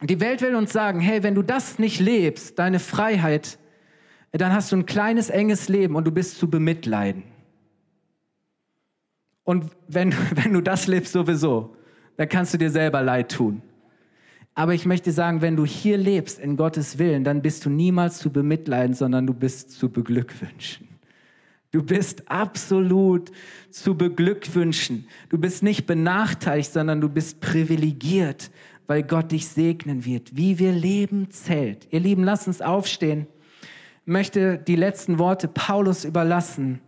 [0.03, 3.57] Die Welt will uns sagen, hey, wenn du das nicht lebst, deine Freiheit,
[4.31, 7.23] dann hast du ein kleines, enges Leben und du bist zu bemitleiden.
[9.43, 11.75] Und wenn, wenn du das lebst sowieso,
[12.17, 13.61] dann kannst du dir selber leid tun.
[14.55, 18.19] Aber ich möchte sagen, wenn du hier lebst in Gottes Willen, dann bist du niemals
[18.19, 20.87] zu bemitleiden, sondern du bist zu beglückwünschen.
[21.71, 23.31] Du bist absolut
[23.71, 25.07] zu beglückwünschen.
[25.29, 28.51] Du bist nicht benachteiligt, sondern du bist privilegiert,
[28.87, 30.35] weil Gott dich segnen wird.
[30.35, 31.87] Wie wir leben zählt.
[31.91, 33.27] Ihr Lieben, lasst uns aufstehen.
[34.05, 36.81] Ich möchte die letzten Worte Paulus überlassen.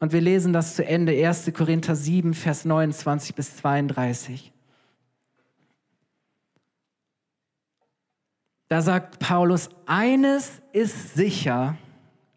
[0.00, 1.12] Und wir lesen das zu Ende.
[1.12, 1.52] 1.
[1.54, 4.52] Korinther 7, Vers 29 bis 32.
[8.72, 11.76] Da sagt Paulus, eines ist sicher,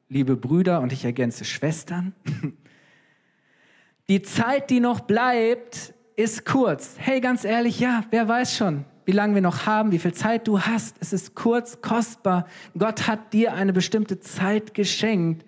[0.09, 2.13] liebe Brüder und ich ergänze Schwestern,
[4.09, 6.95] die Zeit, die noch bleibt, ist kurz.
[6.97, 10.47] Hey, ganz ehrlich, ja, wer weiß schon, wie lange wir noch haben, wie viel Zeit
[10.47, 10.97] du hast.
[10.99, 12.47] Es ist kurz, kostbar.
[12.77, 15.45] Gott hat dir eine bestimmte Zeit geschenkt.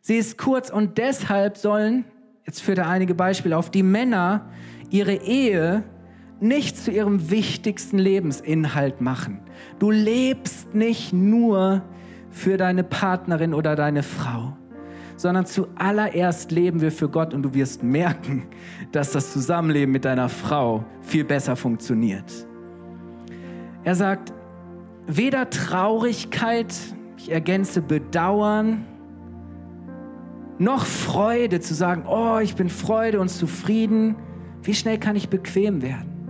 [0.00, 2.04] Sie ist kurz und deshalb sollen,
[2.46, 4.48] jetzt führt er einige Beispiele auf, die Männer
[4.90, 5.82] ihre Ehe
[6.40, 9.40] nicht zu ihrem wichtigsten Lebensinhalt machen.
[9.78, 11.82] Du lebst nicht nur
[12.30, 14.56] für deine Partnerin oder deine Frau,
[15.16, 18.46] sondern zuallererst leben wir für Gott und du wirst merken,
[18.92, 22.47] dass das Zusammenleben mit deiner Frau viel besser funktioniert.
[23.88, 24.34] Er sagt,
[25.06, 26.74] weder Traurigkeit,
[27.16, 28.84] ich ergänze Bedauern,
[30.58, 34.16] noch Freude zu sagen, oh, ich bin Freude und zufrieden.
[34.62, 36.28] Wie schnell kann ich bequem werden?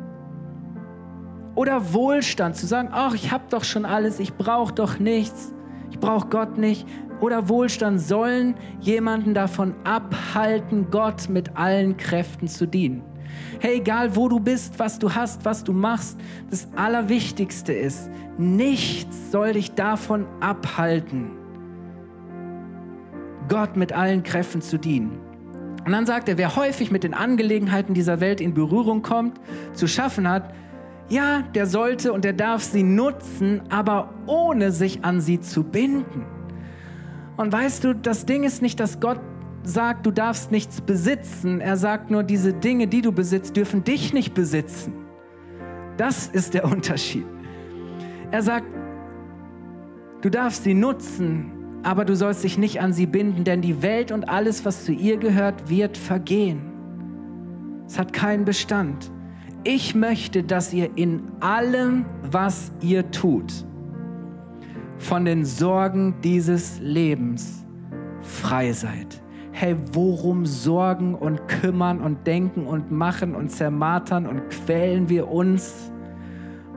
[1.56, 5.52] Oder Wohlstand zu sagen, ach, ich habe doch schon alles, ich brauche doch nichts
[5.90, 6.86] ich brauche Gott nicht.
[7.20, 13.02] Oder Wohlstand sollen jemanden davon abhalten, Gott mit allen Kräften zu dienen.
[13.61, 16.18] Hey, egal wo du bist, was du hast, was du machst,
[16.51, 21.30] das Allerwichtigste ist, nichts soll dich davon abhalten,
[23.49, 25.18] Gott mit allen Kräften zu dienen.
[25.84, 29.41] Und dann sagt er, wer häufig mit den Angelegenheiten dieser Welt in Berührung kommt,
[29.72, 30.53] zu schaffen hat,
[31.09, 36.26] ja, der sollte und der darf sie nutzen, aber ohne sich an sie zu binden.
[37.39, 39.20] Und weißt du, das Ding ist nicht, dass Gott
[39.69, 41.61] sagt, du darfst nichts besitzen.
[41.61, 44.93] Er sagt nur, diese Dinge, die du besitzt, dürfen dich nicht besitzen.
[45.97, 47.27] Das ist der Unterschied.
[48.31, 48.66] Er sagt,
[50.23, 51.53] du darfst sie nutzen,
[51.83, 54.93] aber du sollst dich nicht an sie binden, denn die Welt und alles, was zu
[54.93, 56.61] ihr gehört, wird vergehen.
[57.87, 59.11] Es hat keinen Bestand
[59.64, 63.66] ich möchte, dass ihr in allem, was ihr tut,
[64.99, 67.66] von den Sorgen dieses Lebens
[68.23, 69.23] frei seid.
[69.61, 75.90] Hey, worum sorgen und kümmern und denken und machen und zermartern und quälen wir uns?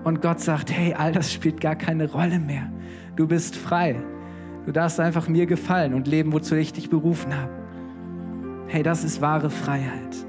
[0.03, 2.71] Und Gott sagt, hey, all das spielt gar keine Rolle mehr.
[3.15, 3.97] Du bist frei.
[4.65, 7.51] Du darfst einfach mir gefallen und leben, wozu ich dich berufen habe.
[8.65, 10.25] Hey, das ist wahre Freiheit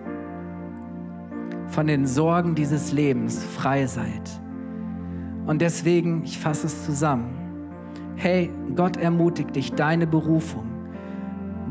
[1.68, 4.30] von den Sorgen dieses Lebens frei seid.
[5.46, 7.30] Und deswegen, ich fasse es zusammen.
[8.16, 10.72] Hey, Gott ermutigt dich, deine Berufung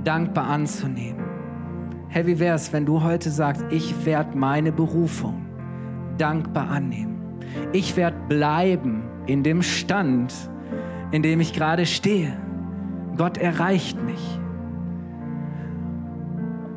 [0.03, 1.23] dankbar anzunehmen.
[2.09, 5.45] Hey, wie wäre es, wenn du heute sagst, ich werde meine Berufung
[6.17, 7.39] dankbar annehmen.
[7.71, 10.33] Ich werde bleiben in dem Stand,
[11.11, 12.33] in dem ich gerade stehe.
[13.17, 14.39] Gott erreicht mich.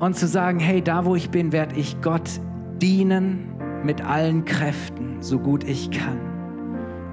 [0.04, 2.28] und zu sagen, hey, da wo ich bin, werde ich Gott
[2.82, 3.48] dienen
[3.84, 6.33] mit allen Kräften, so gut ich kann.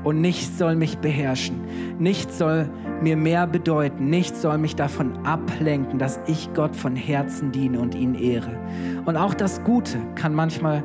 [0.04, 1.62] Und nichts soll mich beherrschen.
[2.00, 2.70] Nichts soll
[3.02, 4.10] mir mehr bedeuten.
[4.10, 8.58] Nichts soll mich davon ablenken, dass ich Gott von Herzen diene und ihn ehre.
[9.06, 10.84] Und auch das Gute kann manchmal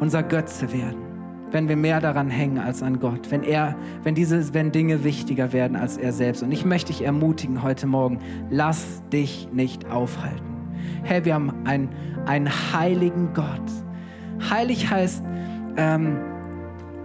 [0.00, 1.02] unser Götze werden,
[1.50, 5.52] wenn wir mehr daran hängen als an Gott, wenn er, wenn diese, wenn Dinge wichtiger
[5.52, 6.42] werden als er selbst.
[6.42, 8.18] Und ich möchte dich ermutigen heute Morgen,
[8.50, 10.54] lass dich nicht aufhalten.
[11.02, 11.88] Hey, wir haben einen,
[12.26, 13.62] einen heiligen Gott.
[14.50, 15.24] Heilig heißt
[15.76, 16.18] ähm,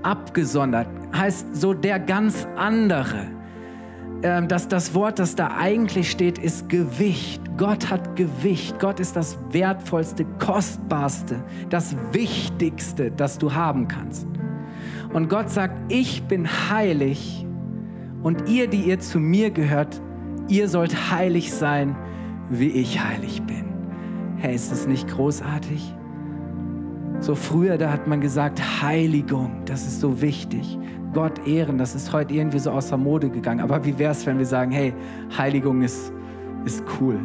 [0.04, 3.28] abgesondert, heißt so der ganz andere.
[4.22, 7.41] Ähm, dass das Wort, das da eigentlich steht, ist Gewicht.
[7.58, 8.78] Gott hat Gewicht.
[8.80, 14.28] Gott ist das wertvollste, kostbarste, das Wichtigste, das du haben kannst.
[15.14, 17.45] Und Gott sagt, ich bin heilig
[18.22, 20.02] und ihr, die ihr zu mir gehört,
[20.50, 21.95] ihr sollt heilig sein,
[22.50, 23.66] wie ich heilig bin.
[24.38, 25.95] Hey, ist das nicht großartig?
[27.22, 30.80] So früher, da hat man gesagt, Heiligung, das ist so wichtig.
[31.14, 33.60] Gott ehren, das ist heute irgendwie so aus der Mode gegangen.
[33.60, 34.94] Aber wie wäre es, wenn wir sagen, hey,
[35.38, 36.14] Heiligung ist,
[36.64, 37.20] ist cool.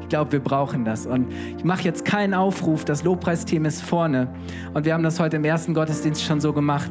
[0.00, 1.04] Ich glaube, wir brauchen das.
[1.04, 1.26] Und
[1.58, 4.28] ich mache jetzt keinen Aufruf, das Lobpreisteam ist vorne.
[4.72, 6.90] Und wir haben das heute im ersten Gottesdienst schon so gemacht.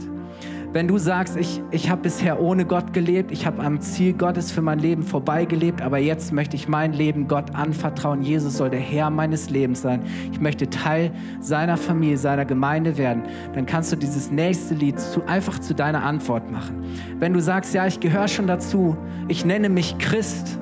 [0.73, 4.53] Wenn du sagst, ich, ich habe bisher ohne Gott gelebt, ich habe am Ziel Gottes
[4.53, 8.21] für mein Leben vorbeigelebt, aber jetzt möchte ich mein Leben Gott anvertrauen.
[8.21, 10.03] Jesus soll der Herr meines Lebens sein.
[10.31, 11.11] Ich möchte Teil
[11.41, 13.23] seiner Familie, seiner Gemeinde werden.
[13.53, 16.85] Dann kannst du dieses nächste Lied zu, einfach zu deiner Antwort machen.
[17.19, 18.95] Wenn du sagst, ja, ich gehöre schon dazu,
[19.27, 20.57] ich nenne mich Christ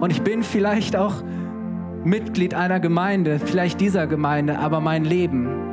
[0.00, 1.22] und ich bin vielleicht auch
[2.04, 5.71] Mitglied einer Gemeinde, vielleicht dieser Gemeinde, aber mein Leben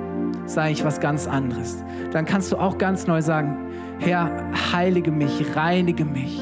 [0.50, 1.84] ist eigentlich was ganz anderes.
[2.12, 3.56] Dann kannst du auch ganz neu sagen,
[4.00, 4.32] Herr,
[4.74, 6.42] heilige mich, reinige mich.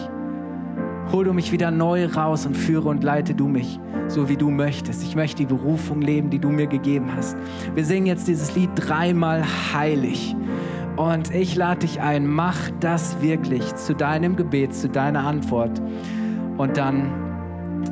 [1.12, 4.50] Hol du mich wieder neu raus und führe und leite du mich, so wie du
[4.50, 5.04] möchtest.
[5.04, 7.38] Ich möchte die Berufung leben, die du mir gegeben hast.
[7.76, 9.44] Wir singen jetzt dieses Lied dreimal
[9.74, 10.36] heilig.
[10.96, 15.82] Und ich lade dich ein, mach das wirklich zu deinem Gebet, zu deiner Antwort.
[16.58, 17.12] Und dann,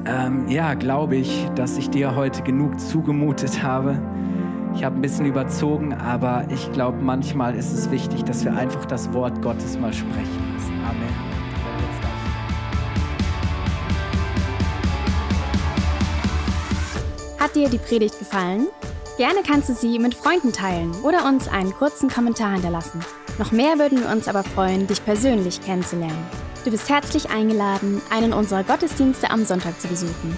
[0.06, 4.02] ähm, ja, glaube ich, dass ich dir heute genug zugemutet habe.
[4.76, 8.84] Ich habe ein bisschen überzogen, aber ich glaube, manchmal ist es wichtig, dass wir einfach
[8.86, 10.74] das Wort Gottes mal sprechen lassen.
[10.86, 11.26] Amen.
[17.40, 18.68] Hat dir die Predigt gefallen?
[19.18, 23.00] Gerne kannst du sie mit Freunden teilen oder uns einen kurzen Kommentar hinterlassen.
[23.40, 26.26] Noch mehr würden wir uns aber freuen, dich persönlich kennenzulernen.
[26.66, 30.38] Du bist herzlich eingeladen, einen unserer Gottesdienste am Sonntag zu besuchen.